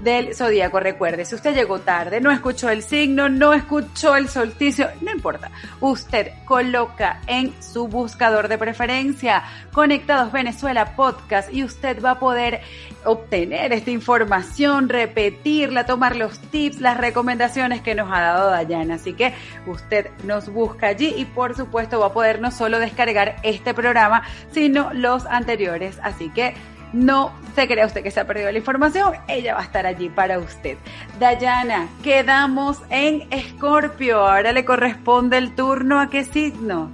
del 0.03 0.35
zodíaco. 0.35 0.81
Recuerde, 0.81 1.25
si 1.25 1.35
usted 1.35 1.55
llegó 1.55 1.81
tarde, 1.81 2.21
no 2.21 2.31
escuchó 2.31 2.69
el 2.69 2.83
signo, 2.83 3.29
no 3.29 3.53
escuchó 3.55 4.17
el 4.17 4.29
solsticio, 4.29 4.89
no 5.01 5.13
importa. 5.13 5.51
Usted 5.81 6.33
coloca 6.45 7.21
en 7.27 7.55
su 7.63 7.89
buscador 7.89 8.49
de 8.49 8.59
preferencia 8.59 9.43
Conectados 9.73 10.33
Venezuela 10.33 10.95
Podcast 10.97 11.53
y 11.53 11.65
usted 11.65 12.03
va 12.03 12.13
a 12.13 12.19
poder 12.19 12.61
obtener 13.05 13.73
esta 13.73 13.91
información, 13.91 14.89
repetirla, 14.89 15.87
tomar 15.87 16.17
los 16.17 16.39
tips, 16.39 16.81
las 16.81 16.97
recomendaciones 16.97 17.83
que 17.83 17.95
nos 17.95 18.11
ha 18.11 18.21
dado 18.21 18.51
Dayana. 18.51 18.95
Así 18.95 19.15
que 19.15 19.35
usted 19.67 20.11
nos 20.25 20.49
busca 20.49 20.89
allí 20.89 21.15
y 21.17 21.25
por 21.25 21.57
supuesto 21.57 22.01
va 22.01 22.07
a 22.07 22.13
poder 22.13 22.41
no 22.41 22.51
solo 22.51 22.79
descargar 22.79 23.37
este 23.43 23.75
programa, 23.75 24.23
sino 24.53 24.93
los 24.93 25.27
anteriores. 25.27 25.99
Así 26.03 26.31
que 26.31 26.55
no 26.95 27.33
se 27.55 27.67
crea 27.67 27.87
usted 27.87 28.03
que 28.03 28.11
se 28.11 28.21
ha 28.21 28.27
perdido 28.27 28.51
la 28.51 28.59
información, 28.59 29.13
ella 29.29 29.55
va 29.55 29.61
a 29.61 29.65
estar 29.65 29.87
allí 29.87 30.09
para 30.09 30.39
usted. 30.39 30.79
Dayana, 31.19 31.89
quedamos 32.03 32.81
en 32.91 33.27
Escorpio. 33.31 34.27
Ahora 34.27 34.53
le 34.53 34.65
corresponde 34.65 35.39
el 35.39 35.55
turno 35.55 36.01
a 36.01 36.09
qué 36.09 36.25
signo? 36.25 36.91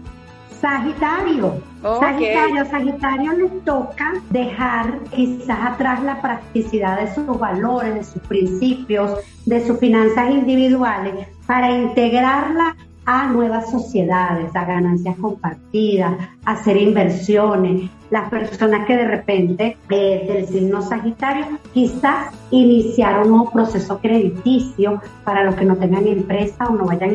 Sagitario. 0.60 1.62
Sagitario, 1.82 2.66
Sagitario 2.66 3.32
les 3.32 3.64
toca 3.64 4.12
dejar 4.28 4.98
quizás 5.14 5.58
atrás 5.72 6.02
la 6.02 6.20
practicidad 6.20 7.00
de 7.00 7.14
sus 7.14 7.38
valores, 7.38 7.94
de 7.94 8.04
sus 8.04 8.20
principios, 8.22 9.20
de 9.46 9.66
sus 9.66 9.78
finanzas 9.78 10.30
individuales 10.30 11.28
para 11.46 11.70
integrarla 11.70 12.76
a 13.12 13.26
nuevas 13.26 13.68
sociedades, 13.68 14.54
a 14.54 14.64
ganancias 14.64 15.16
compartidas, 15.16 16.14
a 16.44 16.52
hacer 16.52 16.76
inversiones. 16.76 17.90
Las 18.08 18.30
personas 18.30 18.86
que 18.86 18.96
de 18.96 19.04
repente 19.04 19.76
eh, 19.90 20.26
del 20.32 20.46
signo 20.46 20.80
Sagitario 20.80 21.58
quizás 21.74 22.32
iniciar 22.52 23.22
un 23.22 23.30
nuevo 23.30 23.50
proceso 23.50 23.98
crediticio 23.98 25.02
para 25.24 25.42
los 25.42 25.56
que 25.56 25.64
no 25.64 25.76
tengan 25.76 26.06
empresa 26.06 26.68
o 26.68 26.76
no 26.76 26.84
vayan 26.84 27.10
a 27.10 27.14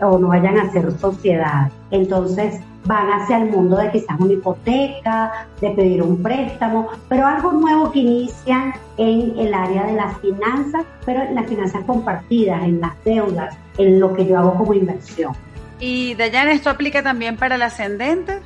o 0.00 0.18
no 0.18 0.28
vayan 0.28 0.58
a 0.58 0.62
hacer 0.62 0.90
sociedad. 0.98 1.70
Entonces 1.90 2.60
van 2.84 3.08
hacia 3.12 3.38
el 3.38 3.50
mundo 3.50 3.76
de 3.76 3.90
quizás 3.90 4.18
una 4.18 4.32
hipoteca, 4.32 5.46
de 5.60 5.70
pedir 5.70 6.02
un 6.02 6.22
préstamo, 6.22 6.88
pero 7.08 7.26
algo 7.26 7.52
nuevo 7.52 7.92
que 7.92 8.00
inician 8.00 8.72
en 8.96 9.38
el 9.38 9.52
área 9.52 9.84
de 9.86 9.92
las 9.92 10.18
finanzas, 10.18 10.84
pero 11.04 11.22
en 11.22 11.34
las 11.34 11.46
finanzas 11.46 11.84
compartidas, 11.84 12.62
en 12.62 12.80
las 12.80 12.92
deudas, 13.04 13.56
en 13.76 14.00
lo 14.00 14.14
que 14.14 14.26
yo 14.26 14.38
hago 14.38 14.54
como 14.54 14.74
inversión. 14.74 15.32
Y 15.80 16.14
Dayana, 16.14 16.52
¿esto 16.52 16.70
aplica 16.70 17.02
también 17.02 17.36
para 17.36 17.56
el 17.56 17.62
ascendente? 17.62 18.40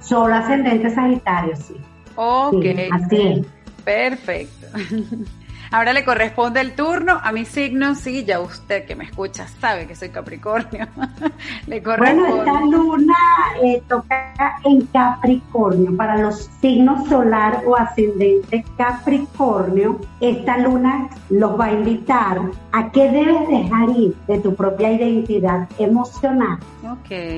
Solo 0.00 0.34
ascendente 0.34 0.90
Sagitario, 0.90 1.54
sí. 1.56 1.76
Ok, 2.16 2.62
Sí, 2.62 2.88
así 2.90 3.22
es. 3.22 3.46
perfecto. 3.84 4.66
Ahora 5.72 5.94
le 5.94 6.04
corresponde 6.04 6.60
el 6.60 6.74
turno 6.74 7.18
a 7.22 7.32
mi 7.32 7.46
signo, 7.46 7.94
sí, 7.94 8.24
ya 8.24 8.40
usted 8.40 8.84
que 8.84 8.94
me 8.94 9.04
escucha 9.04 9.46
sabe 9.48 9.86
que 9.86 9.94
soy 9.94 10.10
Capricornio. 10.10 10.86
le 11.66 11.82
corresponde. 11.82 12.28
Bueno, 12.28 12.44
esta 12.44 12.60
luna 12.66 13.14
eh, 13.62 13.82
toca 13.88 14.58
en 14.64 14.84
Capricornio. 14.86 15.96
Para 15.96 16.18
los 16.18 16.50
signos 16.60 17.08
solar 17.08 17.62
o 17.66 17.74
ascendente 17.74 18.64
Capricornio, 18.76 19.98
esta 20.20 20.58
luna 20.58 21.08
los 21.30 21.58
va 21.58 21.66
a 21.66 21.72
invitar 21.72 22.40
a 22.72 22.90
que 22.90 23.10
debes 23.10 23.48
dejar 23.48 23.88
ir 23.96 24.14
de 24.26 24.40
tu 24.40 24.54
propia 24.54 24.92
identidad 24.92 25.68
emocional 25.78 26.58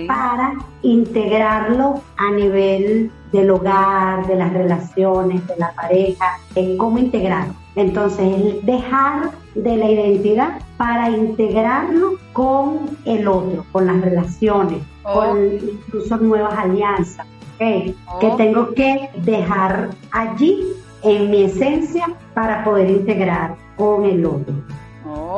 para 0.09 0.55
integrarlo 0.83 2.03
a 2.17 2.31
nivel 2.33 3.11
del 3.35 3.51
hogar, 3.51 4.27
de 4.27 4.37
las 4.37 4.53
relaciones, 4.53 5.47
de 5.49 5.57
la 5.57 5.73
pareja, 5.73 6.39
en 6.55 6.79
cómo 6.79 6.99
integrarlo. 6.99 7.53
Entonces, 7.75 8.21
el 8.21 8.61
dejar 8.65 9.33
de 9.57 9.77
la 9.77 9.91
identidad 9.91 10.61
para 10.77 11.11
integrarlo 11.11 12.13
con 12.33 12.97
el 13.05 13.27
otro, 13.27 13.65
con 13.73 13.87
las 13.87 14.01
relaciones, 14.01 14.79
con 15.03 15.37
incluso 15.47 16.17
nuevas 16.19 16.57
alianzas, 16.57 17.27
que 17.59 17.95
tengo 18.37 18.73
que 18.75 19.11
dejar 19.25 19.91
allí 20.13 20.65
en 21.03 21.31
mi 21.31 21.43
esencia 21.45 22.07
para 22.35 22.63
poder 22.65 22.89
integrar 22.89 23.57
con 23.77 24.05
el 24.05 24.25
otro 24.25 24.55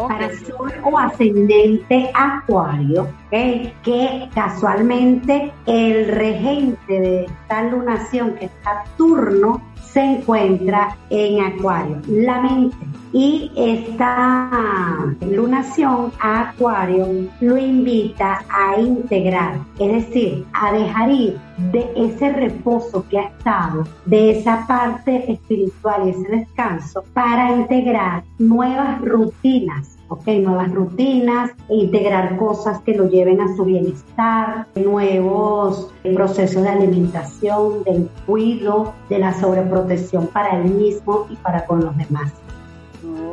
para 0.08 0.30
sol 0.36 0.72
o 0.84 0.98
ascendente 0.98 2.10
acuario, 2.14 3.08
que 3.30 4.28
casualmente 4.34 5.52
el 5.66 6.08
regente 6.08 7.00
de 7.00 7.24
esta 7.24 7.62
lunación, 7.64 8.34
que 8.34 8.46
es 8.46 8.50
Saturno, 8.62 9.62
se 9.82 10.00
encuentra 10.00 10.96
en 11.10 11.44
acuario, 11.44 12.00
la 12.08 12.40
mente. 12.42 12.85
Y 13.12 13.50
esta 13.56 15.14
lunación 15.20 16.12
a 16.20 16.50
acuario 16.50 17.06
lo 17.40 17.56
invita 17.56 18.44
a 18.48 18.78
integrar, 18.78 19.58
es 19.78 19.92
decir, 19.92 20.44
a 20.52 20.72
dejar 20.72 21.10
ir 21.10 21.38
de 21.72 21.90
ese 21.96 22.32
reposo 22.32 23.04
que 23.08 23.18
ha 23.18 23.28
estado, 23.28 23.84
de 24.04 24.38
esa 24.38 24.66
parte 24.66 25.32
espiritual 25.32 26.06
y 26.06 26.10
ese 26.10 26.36
descanso, 26.36 27.04
para 27.14 27.56
integrar 27.56 28.24
nuevas 28.38 29.00
rutinas 29.00 29.96
¿ok? 30.08 30.26
Nuevas 30.42 30.72
rutinas, 30.72 31.50
integrar 31.68 32.36
cosas 32.36 32.80
que 32.82 32.94
lo 32.94 33.08
lleven 33.08 33.40
a 33.40 33.54
su 33.56 33.64
bienestar, 33.64 34.66
nuevos 34.74 35.92
procesos 36.14 36.62
de 36.62 36.68
alimentación, 36.68 37.82
del 37.84 38.08
cuidado, 38.26 38.94
de 39.08 39.18
la 39.18 39.38
sobreprotección 39.38 40.28
para 40.28 40.60
él 40.60 40.74
mismo 40.74 41.26
y 41.30 41.36
para 41.36 41.66
con 41.66 41.84
los 41.84 41.96
demás. 41.96 42.32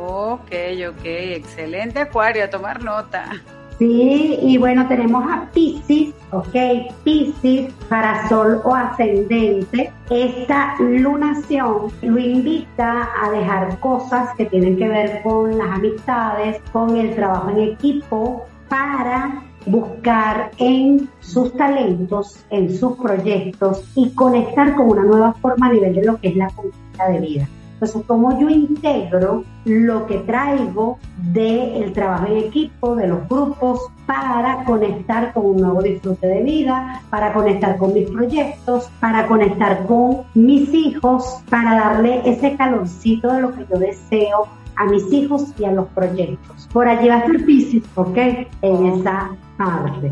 Ok, 0.00 0.52
ok, 0.88 1.04
excelente 1.04 2.00
Acuario, 2.00 2.44
a 2.44 2.50
tomar 2.50 2.82
nota. 2.82 3.30
Sí, 3.78 4.38
y 4.40 4.56
bueno, 4.56 4.86
tenemos 4.86 5.24
a 5.28 5.50
Pisces, 5.52 6.14
ok, 6.30 6.54
Pisces 7.02 7.72
para 7.88 8.28
sol 8.28 8.60
o 8.64 8.74
ascendente. 8.74 9.92
Esta 10.10 10.76
lunación 10.78 11.92
lo 12.02 12.18
invita 12.18 13.08
a 13.20 13.30
dejar 13.30 13.80
cosas 13.80 14.28
que 14.36 14.46
tienen 14.46 14.76
que 14.76 14.88
ver 14.88 15.22
con 15.22 15.58
las 15.58 15.68
amistades, 15.72 16.60
con 16.72 16.96
el 16.96 17.16
trabajo 17.16 17.50
en 17.50 17.60
equipo, 17.60 18.46
para 18.68 19.42
buscar 19.66 20.52
en 20.58 21.08
sus 21.20 21.52
talentos, 21.54 22.44
en 22.50 22.76
sus 22.76 22.96
proyectos 22.96 23.84
y 23.96 24.10
conectar 24.10 24.76
con 24.76 24.90
una 24.90 25.02
nueva 25.02 25.34
forma 25.34 25.66
a 25.66 25.72
nivel 25.72 25.94
de 25.94 26.04
lo 26.04 26.20
que 26.20 26.28
es 26.28 26.36
la 26.36 26.48
conquista 26.48 27.08
de 27.08 27.20
vida. 27.20 27.48
Entonces, 27.84 28.06
¿cómo 28.06 28.40
yo 28.40 28.48
integro 28.48 29.44
lo 29.66 30.06
que 30.06 30.18
traigo 30.20 30.98
del 31.18 31.92
trabajo 31.92 32.26
en 32.28 32.38
equipo, 32.38 32.96
de 32.96 33.08
los 33.08 33.28
grupos, 33.28 33.90
para 34.06 34.64
conectar 34.64 35.34
con 35.34 35.44
un 35.46 35.56
nuevo 35.58 35.82
disfrute 35.82 36.26
de 36.26 36.42
vida, 36.42 37.02
para 37.10 37.34
conectar 37.34 37.76
con 37.76 37.92
mis 37.92 38.08
proyectos, 38.10 38.90
para 39.00 39.26
conectar 39.26 39.84
con 39.84 40.22
mis 40.32 40.72
hijos, 40.72 41.42
para 41.50 41.74
darle 41.74 42.22
ese 42.24 42.56
calorcito 42.56 43.30
de 43.30 43.42
lo 43.42 43.54
que 43.54 43.66
yo 43.70 43.78
deseo 43.78 44.48
a 44.76 44.86
mis 44.86 45.12
hijos 45.12 45.52
y 45.58 45.66
a 45.66 45.72
los 45.72 45.86
proyectos. 45.88 46.66
Por 46.72 46.88
allí 46.88 47.08
va 47.08 47.16
a 47.16 47.18
estar 47.18 47.44
Pisces, 47.44 47.82
¿ok? 47.96 48.16
En 48.62 48.86
esa 48.86 49.30
parte. 49.58 50.10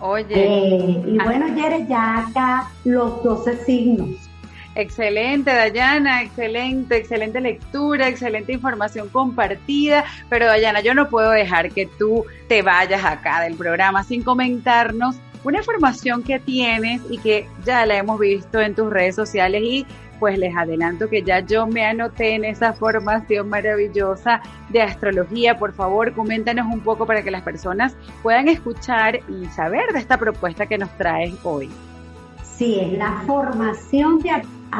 Oye. 0.00 0.26
Eh, 0.28 1.02
y 1.06 1.18
bueno, 1.18 1.46
Yere, 1.54 1.86
ya 1.88 2.26
acá 2.26 2.70
los 2.84 3.22
12 3.22 3.64
signos. 3.64 4.25
Excelente, 4.76 5.50
Dayana, 5.50 6.22
excelente, 6.22 6.98
excelente 6.98 7.40
lectura, 7.40 8.08
excelente 8.08 8.52
información 8.52 9.08
compartida. 9.08 10.04
Pero 10.28 10.44
Dayana, 10.44 10.82
yo 10.82 10.92
no 10.92 11.08
puedo 11.08 11.30
dejar 11.30 11.70
que 11.70 11.86
tú 11.86 12.26
te 12.46 12.60
vayas 12.60 13.02
acá 13.02 13.40
del 13.40 13.54
programa 13.54 14.04
sin 14.04 14.22
comentarnos 14.22 15.16
una 15.44 15.58
información 15.58 16.22
que 16.22 16.38
tienes 16.40 17.00
y 17.08 17.16
que 17.16 17.48
ya 17.64 17.86
la 17.86 17.96
hemos 17.96 18.20
visto 18.20 18.60
en 18.60 18.74
tus 18.74 18.90
redes 18.90 19.14
sociales 19.14 19.62
y 19.64 19.86
pues 20.18 20.38
les 20.38 20.54
adelanto 20.54 21.08
que 21.08 21.22
ya 21.22 21.40
yo 21.40 21.66
me 21.66 21.86
anoté 21.86 22.34
en 22.34 22.44
esa 22.44 22.74
formación 22.74 23.48
maravillosa 23.48 24.42
de 24.68 24.82
astrología. 24.82 25.58
Por 25.58 25.72
favor, 25.72 26.12
coméntanos 26.12 26.66
un 26.66 26.80
poco 26.80 27.06
para 27.06 27.22
que 27.22 27.30
las 27.30 27.42
personas 27.42 27.96
puedan 28.22 28.48
escuchar 28.48 29.20
y 29.28 29.46
saber 29.46 29.92
de 29.94 30.00
esta 30.00 30.18
propuesta 30.18 30.66
que 30.66 30.76
nos 30.76 30.90
traes 30.98 31.34
hoy. 31.44 31.70
Sí, 32.42 32.78
es 32.80 32.98
la 32.98 33.22
formación 33.26 34.18
de 34.20 34.30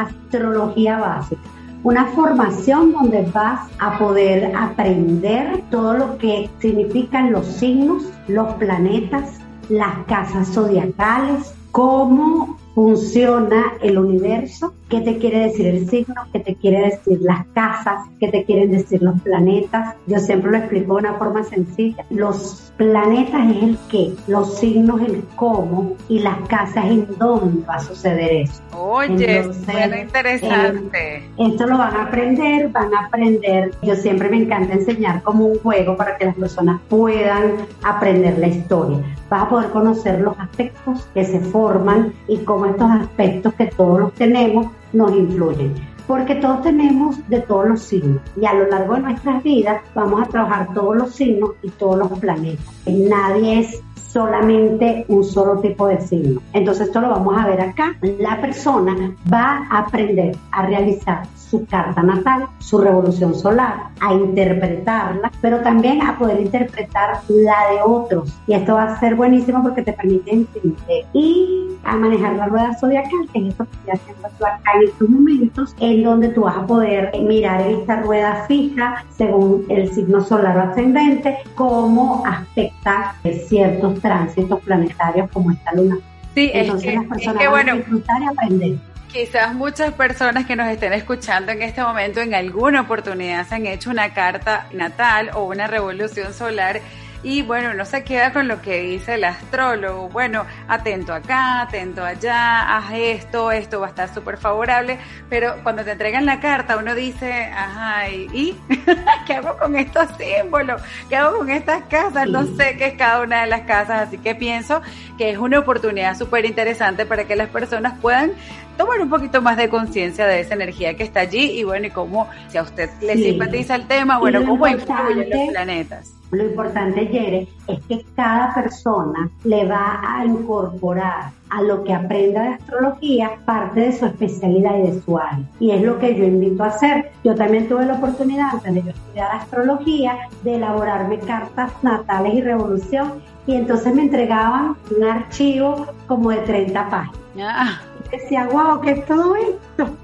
astrología 0.01 0.99
básica. 0.99 1.41
Una 1.83 2.07
formación 2.07 2.93
donde 2.93 3.23
vas 3.33 3.69
a 3.79 3.99
poder 3.99 4.53
aprender 4.57 5.63
todo 5.71 5.95
lo 5.95 6.19
que 6.19 6.51
significan 6.59 7.33
los 7.33 7.47
signos, 7.47 8.05
los 8.27 8.55
planetas, 8.55 9.39
las 9.69 10.05
casas 10.07 10.49
zodiacales, 10.53 11.55
cómo 11.71 12.59
funciona 12.75 13.75
el 13.83 13.99
universo, 13.99 14.75
qué 14.89 15.01
te 15.01 15.19
quiere 15.19 15.41
decir 15.41 15.67
el 15.67 15.89
signo, 15.89 16.15
qué 16.33 16.41
te 16.41 16.55
quiere 16.55 16.91
decir 16.91 17.19
las 17.23 17.47
casas, 17.49 18.07
qué 18.21 18.29
te 18.29 18.45
quieren 18.45 18.71
decir 18.71 19.03
los 19.03 19.21
planetas. 19.23 19.97
Yo 20.07 20.19
siempre 20.19 20.51
lo 20.53 20.59
explico 20.59 20.95
de 20.95 21.01
una 21.01 21.15
forma 21.15 21.43
sencilla. 21.45 22.05
Los 22.11 22.73
planetas 22.77 23.57
es 23.57 23.63
el 23.63 23.79
qué, 23.91 24.13
los 24.27 24.59
signos 24.59 25.01
el 25.01 25.25
cómo 25.35 25.95
y 26.09 26.21
las 26.21 26.39
casas 26.49 26.85
en 26.87 27.07
dónde 27.19 27.67
va 27.67 27.77
a 27.77 27.81
suceder 27.81 28.33
eso. 28.33 28.63
Oye, 28.79 29.39
Entonces, 29.39 29.65
suena 29.65 30.01
interesante. 30.01 31.17
eh, 31.17 31.31
esto 31.39 31.67
lo 31.67 31.79
van 31.79 31.97
a 31.97 32.03
aprender, 32.05 32.69
van 32.69 32.95
a 32.95 33.07
aprender. 33.07 33.73
Yo 33.83 33.97
siempre 33.97 34.29
me 34.29 34.37
encanta 34.39 34.75
enseñar 34.75 35.23
como 35.23 35.47
un 35.47 35.59
juego 35.59 35.97
para 35.97 36.17
que 36.17 36.27
las 36.27 36.37
personas 36.37 36.81
puedan 36.89 37.55
aprender 37.83 38.39
la 38.39 38.49
historia. 38.49 38.99
Vas 39.29 39.45
a 39.45 39.49
poder 39.49 39.71
conocer 39.71 40.21
los 40.21 40.39
aspectos 40.39 41.09
que 41.13 41.25
se 41.25 41.41
forman 41.41 42.13
y 42.29 42.39
cómo 42.39 42.67
estos 42.67 42.91
aspectos 42.91 43.55
que 43.55 43.67
todos 43.67 44.01
los 44.01 44.13
tenemos 44.15 44.67
nos 44.93 45.13
influyen. 45.13 45.75
Porque 46.07 46.37
todos 46.37 46.63
tenemos 46.63 47.17
de 47.29 47.41
todos 47.41 47.69
los 47.69 47.83
signos 47.83 48.21
y 48.41 48.47
a 48.47 48.55
lo 48.55 48.69
largo 48.69 48.95
de 48.95 49.01
nuestras 49.01 49.43
vidas 49.43 49.83
vamos 49.95 50.23
a 50.23 50.29
trabajar 50.29 50.73
todos 50.73 50.97
los 50.97 51.15
signos 51.15 51.51
y 51.63 51.71
todos 51.71 51.99
los 51.99 52.19
planetas. 52.21 52.65
Nadie 52.87 53.61
es 53.61 53.83
solamente 54.17 55.05
un 55.09 55.23
solo 55.23 55.61
tipo 55.61 55.89
de 55.89 56.01
signo. 56.01 56.41
Entonces 56.55 56.87
esto 56.87 57.03
lo 57.03 57.11
vamos 57.11 57.37
a 57.37 57.47
ver 57.47 57.61
acá. 57.61 57.95
La 58.19 58.41
persona 58.41 59.15
va 59.31 59.67
a 59.71 59.81
aprender 59.81 60.35
a 60.53 60.65
realizar 60.65 61.27
su 61.35 61.67
carta 61.67 62.03
natal, 62.03 62.47
su 62.59 62.79
revolución 62.79 63.35
solar, 63.35 63.91
a 64.01 64.15
interpretarla, 64.15 65.31
pero 65.43 65.61
también 65.61 66.01
a 66.01 66.19
poder 66.19 66.41
interpretar 66.41 67.21
la 67.29 67.73
de 67.73 67.83
otros. 67.85 68.33
Y 68.47 68.55
esto 68.55 68.75
va 68.75 68.85
a 68.85 69.01
ser 69.01 69.15
buenísimo 69.17 69.63
porque 69.63 69.83
te 69.83 69.93
permite 69.93 70.33
entender 70.33 71.05
y 71.13 71.77
a 71.85 71.97
manejar 71.97 72.37
la 72.37 72.47
rueda 72.47 72.75
zodiacal, 72.79 73.29
que 73.33 73.39
es 73.39 73.55
eso 73.55 73.65
que 73.65 73.77
estoy 73.77 73.93
haciendo 73.93 74.29
yo 74.41 74.47
acá 74.47 74.71
en 74.75 74.89
estos 74.89 75.09
momentos, 75.09 75.77
en 75.79 76.03
donde 76.03 76.29
tú 76.31 76.43
vas 76.43 76.57
a 76.57 76.67
poder 76.67 77.13
mirar 77.21 77.61
esta 77.61 78.01
rueda 78.01 78.45
fija, 78.49 79.05
según 79.11 79.65
el 79.69 79.93
signo 79.93 80.21
solar 80.21 80.57
o 80.57 80.63
ascendente, 80.63 81.39
cómo 81.55 82.25
afecta 82.27 83.15
ciertos 83.49 84.01
tránsitos 84.07 84.61
planetarios 84.63 85.31
como 85.33 85.51
esta 85.53 85.73
luna. 85.75 85.97
Sí, 86.35 86.51
es 86.53 86.63
Entonces 86.65 86.91
que- 86.91 86.95
las 86.97 87.05
es 87.05 87.09
personas 87.11 87.39
que, 87.39 87.47
van 87.49 87.55
bueno, 87.55 87.73
a 87.73 87.77
disfrutar 87.77 88.23
y 88.23 88.27
aprender. 88.27 88.73
Quizás 89.13 89.55
muchas 89.55 89.93
personas 89.95 90.45
que 90.47 90.57
nos 90.57 90.69
estén 90.69 90.93
escuchando 90.93 91.53
en 91.53 91.63
este 91.63 91.83
momento 91.83 92.21
en 92.21 92.35
alguna 92.35 92.83
oportunidad 92.83 93.47
se 93.47 93.55
han 93.55 93.67
hecho 93.67 93.89
una 93.91 94.13
carta 94.13 94.67
natal 94.73 95.31
o 95.35 95.45
una 95.45 95.67
revolución 95.67 96.35
solar 96.35 96.81
y 97.27 97.43
bueno, 97.43 97.75
no 97.75 97.85
se 97.85 98.05
queda 98.05 98.33
con 98.33 98.47
lo 98.47 98.63
que 98.63 98.83
dice 98.83 99.15
el 99.15 99.25
astrólogo. 99.25 100.09
Bueno, 100.11 100.47
atento 100.69 101.13
acá, 101.13 101.63
atento 101.63 102.05
allá, 102.05 102.77
haz 102.77 102.93
esto, 102.95 103.51
esto 103.51 103.81
va 103.81 103.87
a 103.87 103.89
estar 103.89 104.15
súper 104.15 104.39
favorable, 104.39 105.01
pero 105.29 105.57
cuando 105.65 105.83
te 105.83 105.91
entregan 105.91 106.25
la 106.25 106.39
carta 106.39 106.77
uno 106.77 106.95
dice, 106.95 107.47
ajá, 107.47 108.09
¿y 108.11 108.57
qué 109.27 109.35
hago 109.35 109.59
con 109.59 109.75
estos 109.75 110.07
símbolos? 110.17 110.81
¿Qué 111.09 111.17
hago 111.17 111.39
con 111.39 111.51
estas 111.51 111.83
casas? 111.87 112.29
No 112.29 112.47
sé 112.47 112.77
qué 112.77 112.87
es 112.87 112.95
cada 112.95 113.21
una 113.23 113.41
de 113.41 113.49
las 113.49 113.63
casas, 113.63 114.07
así 114.07 114.19
que 114.19 114.37
pienso 114.37 114.81
que 115.19 115.31
es 115.31 115.39
una 115.39 115.59
oportunidad 115.59 116.17
súper 116.17 116.45
interesante 116.45 117.07
para 117.07 117.25
que 117.25 117.35
las 117.35 117.49
personas 117.49 117.99
puedan 118.01 118.35
tomar 118.77 119.01
un 119.01 119.09
poquito 119.11 119.41
más 119.43 119.57
de 119.57 119.69
conciencia 119.69 120.27
de 120.27 120.41
esa 120.41 120.55
energía 120.55 120.95
que 120.97 121.03
está 121.05 121.21
allí 121.21 121.51
y 121.59 121.65
bueno, 121.65 121.87
y 121.87 121.91
cómo, 121.91 122.29
si 122.49 122.59
a 122.59 122.63
usted 122.63 122.91
le 123.01 123.15
Sí. 123.15 123.25
simpatiza 123.31 123.75
el 123.75 123.87
tema, 123.87 124.19
bueno, 124.19 124.45
cómo 124.47 124.67
influyen 124.67 125.31
los 125.31 125.49
planetas. 125.51 126.13
Lo 126.33 126.45
importante, 126.45 127.07
Yere, 127.07 127.47
es 127.69 127.79
que 127.89 128.05
cada 128.17 128.53
persona 128.53 129.31
le 129.45 129.65
va 129.65 130.01
a 130.03 130.25
incorporar 130.25 131.31
a 131.51 131.63
lo 131.63 131.85
que 131.85 131.95
aprenda 131.95 132.43
de 132.43 132.49
astrología 132.49 133.31
parte 133.45 133.79
de 133.81 133.93
su 133.97 134.07
especialidad 134.07 134.77
y 134.79 134.91
de 134.91 135.01
su 135.03 135.17
área. 135.17 135.45
Y 135.61 135.71
es 135.71 135.83
lo 135.83 136.01
que 136.01 136.17
yo 136.17 136.25
invito 136.25 136.65
a 136.65 136.67
hacer. 136.67 137.13
Yo 137.23 137.37
también 137.37 137.69
tuve 137.69 137.87
la 137.87 137.95
oportunidad, 137.95 138.55
antes 138.55 138.75
de 138.75 138.83
yo 138.83 138.91
estudiar 138.91 139.31
astrología, 139.37 140.17
de 140.43 140.57
elaborarme 140.57 141.21
cartas 141.21 141.71
natales 141.83 142.35
y 142.35 142.41
revolución. 142.41 143.23
Y 143.47 143.55
entonces 143.55 143.95
me 143.95 144.03
entregaban 144.03 144.75
un 144.97 145.05
archivo 145.05 145.87
como 146.09 146.31
de 146.31 146.39
30 146.39 146.89
páginas. 146.91 147.17
Ah, 147.41 147.81
decía, 148.11 148.49
wow, 148.51 148.81
¿qué 148.81 148.93
es 148.93 149.07
todo 149.07 149.35
esto? 149.37 149.97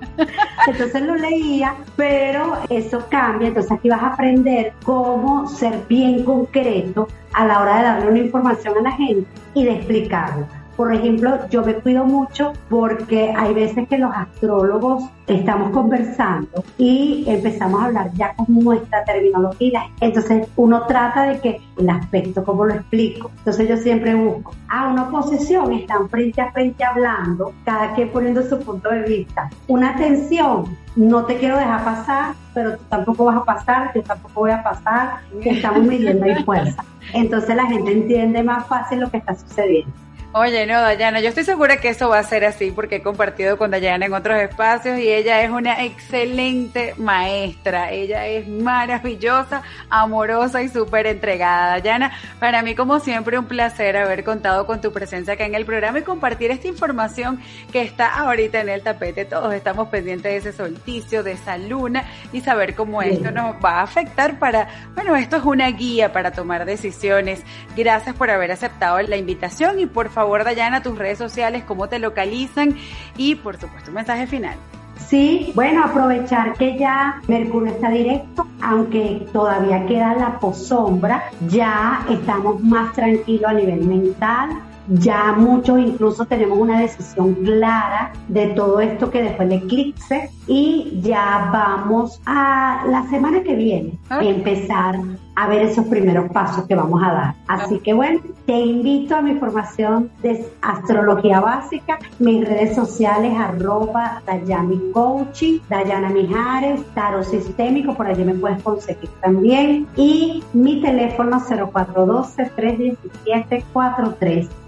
Entonces 0.67 1.03
lo 1.03 1.17
leía, 1.17 1.75
pero 1.97 2.59
eso 2.69 3.05
cambia. 3.11 3.49
Entonces 3.49 3.73
aquí 3.73 3.89
vas 3.89 4.03
a 4.03 4.09
aprender 4.09 4.73
cómo 4.85 5.49
ser 5.49 5.81
bien 5.89 6.25
concreto 6.25 7.09
a 7.33 7.47
la 7.47 7.61
hora 7.61 7.77
de 7.79 7.83
darle 7.83 8.11
una 8.11 8.19
información 8.19 8.79
a 8.79 8.83
la 8.83 8.93
gente 8.93 9.29
y 9.55 9.65
de 9.65 9.73
explicarlo. 9.77 10.47
Por 10.77 10.93
ejemplo, 10.93 11.39
yo 11.51 11.63
me 11.63 11.75
cuido 11.75 12.05
mucho 12.05 12.53
porque 12.69 13.33
hay 13.37 13.55
veces 13.55 13.89
que 13.89 13.99
los 13.99 14.15
astrólogos 14.15 15.05
estamos 15.27 15.71
conversando 15.71 16.65
y 16.79 17.25
empezamos 17.27 17.81
a 17.81 17.87
hablar 17.87 18.13
ya 18.15 18.35
con 18.35 18.47
nuestra 18.49 19.05
terminología. 19.05 19.85
Entonces 20.01 20.49
uno 20.57 20.87
trata 20.87 21.25
de 21.25 21.41
que 21.41 21.61
el 21.77 21.89
aspecto, 21.89 22.45
¿cómo 22.45 22.65
lo 22.65 22.75
explico? 22.75 23.31
Entonces 23.39 23.69
yo 23.69 23.77
siempre 23.77 24.15
busco, 24.15 24.55
ah, 24.69 24.89
una 24.93 25.09
posición, 25.11 25.73
están 25.73 26.09
frente 26.09 26.41
a 26.41 26.51
frente 26.53 26.85
hablando, 26.85 27.53
cada 27.65 27.95
quien 27.95 28.11
poniendo 28.11 28.43
su 28.43 28.59
punto 28.59 28.91
de 28.91 29.03
vista. 29.03 29.51
Una 29.69 29.95
tensión, 29.97 30.77
no 30.97 31.25
te 31.25 31.37
quiero 31.37 31.57
dejar 31.57 31.85
pasar, 31.85 32.35
pero 32.55 32.77
tú 32.77 32.85
tampoco 32.89 33.25
vas 33.25 33.37
a 33.37 33.45
pasar, 33.45 33.93
yo 33.95 34.03
tampoco 34.03 34.41
voy 34.41 34.51
a 34.51 34.63
pasar, 34.63 35.21
que 35.43 35.51
estamos 35.51 35.85
midiendo 35.85 36.25
ahí 36.25 36.43
fuerza. 36.45 36.85
Entonces 37.15 37.55
la 37.55 37.67
gente 37.67 37.93
entiende 37.93 38.43
más 38.43 38.67
fácil 38.67 39.01
lo 39.01 39.11
que 39.11 39.19
está 39.19 39.35
sucediendo. 39.35 39.93
Oye, 40.35 40.65
no, 40.65 40.81
Dayana, 40.81 41.21
yo 41.21 41.29
estoy 41.29 41.45
segura 41.45 41.77
que 41.77 41.91
eso 41.91 42.09
va 42.09 42.19
a 42.19 42.23
ser 42.23 42.47
así 42.47 42.71
porque 42.71 42.97
he 42.97 43.03
compartido 43.03 43.59
con 43.59 43.71
Dayana 43.71 44.07
en 44.07 44.15
otros 44.15 44.41
espacios 44.41 44.99
y 44.99 45.07
ella 45.13 45.43
es 45.43 45.51
una 45.51 45.85
excelente 45.85 46.95
maestra. 46.97 47.91
Ella 47.91 48.27
es 48.27 48.49
maravillosa, 48.49 49.61
amorosa 49.91 50.63
y 50.63 50.71
súper 50.71 51.07
entregada. 51.07 51.73
Dayana, 51.73 52.13
para 52.41 52.63
mí 52.63 52.75
como 52.75 52.99
siempre 52.99 53.39
un 53.39 53.45
placer 53.45 53.95
haber 53.99 54.25
contado 54.25 54.65
con 54.65 54.81
tu 54.81 54.91
presencia 54.91 55.35
acá 55.35 55.45
en 55.45 55.55
el 55.55 55.67
programa 55.67 55.99
y 55.99 56.03
compartir 56.03 56.51
esta 56.51 56.67
información 56.67 57.39
que 57.71 57.83
está 57.83 58.21
ahorita 58.21 58.63
en 58.63 58.71
el 58.71 58.83
tapete. 58.83 59.27
Todos 59.27 59.53
estamos 59.53 59.89
pendientes 59.89 60.33
de 60.33 60.51
ese 60.51 60.57
solsticio, 60.57 61.23
de 61.23 61.33
esa 61.33 61.59
luna 61.59 62.05
y 62.33 62.41
saber 62.41 62.75
cómo 62.75 63.03
esto 63.03 63.31
nos 63.33 63.57
va 63.63 63.81
a 63.81 63.83
afectar 63.83 64.39
para, 64.39 64.67
bueno, 64.95 65.15
esto 65.15 65.37
es 65.37 65.45
una 65.45 65.71
guía 65.73 66.11
para 66.11 66.31
tomar 66.31 66.65
decisiones. 66.65 67.43
Gracias 67.77 68.17
por 68.17 68.31
haber 68.31 68.51
aceptado 68.51 68.99
la 69.03 69.19
invitación 69.19 69.79
y 69.79 69.85
por 69.85 70.09
favor, 70.09 70.22
Dayana, 70.45 70.83
tus 70.83 70.99
redes 70.99 71.19
sociales, 71.19 71.65
cómo 71.67 71.89
te 71.89 71.99
localizan 71.99 72.77
y 73.17 73.35
por 73.37 73.59
supuesto 73.59 73.91
un 73.91 73.97
mensaje 73.97 74.27
final. 74.27 74.57
Sí, 74.97 75.53
bueno, 75.55 75.85
aprovechar 75.85 76.55
que 76.55 76.79
ya 76.79 77.21
Mercurio 77.29 77.73
está 77.73 77.91
directo, 77.91 78.47
aunque 78.63 79.27
todavía 79.33 79.85
queda 79.87 80.15
la 80.15 80.39
posombra, 80.39 81.25
ya 81.49 82.07
estamos 82.09 82.63
más 82.63 82.93
tranquilos 82.95 83.51
a 83.51 83.55
nivel 83.55 83.85
mental, 83.85 84.51
ya 84.89 85.33
muchos 85.33 85.79
incluso 85.79 86.25
tenemos 86.25 86.59
una 86.59 86.81
decisión 86.81 87.35
clara 87.35 88.13
de 88.29 88.49
todo 88.49 88.81
esto 88.81 89.11
que 89.11 89.23
dejó 89.23 89.43
el 89.43 89.53
eclipse 89.53 90.31
y 90.47 90.99
ya 91.03 91.51
vamos 91.53 92.21
a 92.27 92.85
la 92.89 93.05
semana 93.09 93.43
que 93.43 93.55
viene 93.55 93.99
Ok. 94.11 94.23
empezar 94.23 94.97
a 95.35 95.49
ver 95.49 95.63
esos 95.63 95.87
primeros 95.87 96.31
pasos 96.31 96.67
que 96.67 96.75
vamos 96.75 97.03
a 97.03 97.13
dar. 97.13 97.35
Así 97.49 97.79
que 97.79 97.95
bueno, 97.95 98.21
te 98.45 98.53
invito 98.53 99.17
a 99.17 99.23
mi 99.23 99.37
formación 99.37 100.11
de 100.23 100.47
astrología 100.61 101.41
básica, 101.41 101.99
mis 102.19 102.47
redes 102.47 102.75
sociales 102.75 103.33
arroba 103.39 104.21
Dayami 104.27 104.91
Coaching, 104.93 105.61
Dayana 105.71 106.11
Mijares, 106.11 106.85
Tarot 106.95 107.25
Sistémico, 107.25 107.95
por 107.95 108.07
allí 108.09 108.25
me 108.25 108.35
puedes 108.35 108.63
conseguir 108.63 109.09
también 109.23 109.87
y 109.97 110.43
mi 110.53 110.83
teléfono 110.83 111.41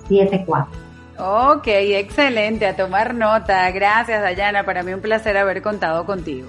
0412-317-4374. 0.08 0.66
Ok, 1.16 1.68
excelente, 1.68 2.66
a 2.66 2.74
tomar 2.74 3.14
nota. 3.14 3.70
Gracias, 3.70 4.20
Dayana. 4.20 4.64
Para 4.64 4.82
mí 4.82 4.92
un 4.92 5.00
placer 5.00 5.36
haber 5.36 5.62
contado 5.62 6.04
contigo. 6.04 6.48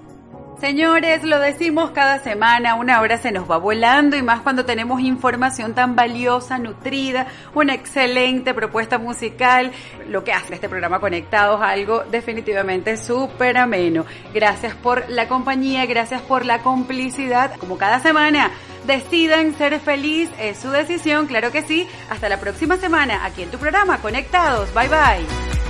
Señores, 0.61 1.23
lo 1.23 1.39
decimos 1.39 1.89
cada 1.89 2.19
semana, 2.19 2.75
una 2.75 3.01
hora 3.01 3.17
se 3.17 3.31
nos 3.31 3.49
va 3.49 3.57
volando 3.57 4.15
y 4.15 4.21
más 4.21 4.41
cuando 4.41 4.63
tenemos 4.63 5.01
información 5.01 5.73
tan 5.73 5.95
valiosa, 5.95 6.59
nutrida, 6.59 7.25
una 7.55 7.73
excelente 7.73 8.53
propuesta 8.53 8.99
musical, 8.99 9.71
lo 10.07 10.23
que 10.23 10.33
hace 10.33 10.53
este 10.53 10.69
programa 10.69 10.99
Conectados, 10.99 11.59
algo 11.63 12.03
definitivamente 12.11 12.95
súper 12.97 13.57
ameno. 13.57 14.05
Gracias 14.35 14.75
por 14.75 15.09
la 15.09 15.27
compañía, 15.27 15.87
gracias 15.87 16.21
por 16.21 16.45
la 16.45 16.59
complicidad, 16.59 17.55
como 17.55 17.79
cada 17.79 17.99
semana. 17.99 18.51
Decidan 18.85 19.55
ser 19.55 19.79
feliz, 19.79 20.29
es 20.39 20.59
su 20.59 20.69
decisión, 20.69 21.25
claro 21.25 21.51
que 21.51 21.63
sí. 21.63 21.87
Hasta 22.11 22.29
la 22.29 22.39
próxima 22.39 22.77
semana, 22.77 23.25
aquí 23.25 23.41
en 23.41 23.49
tu 23.49 23.57
programa 23.57 23.97
Conectados. 23.97 24.71
Bye 24.75 24.89
bye. 24.89 25.60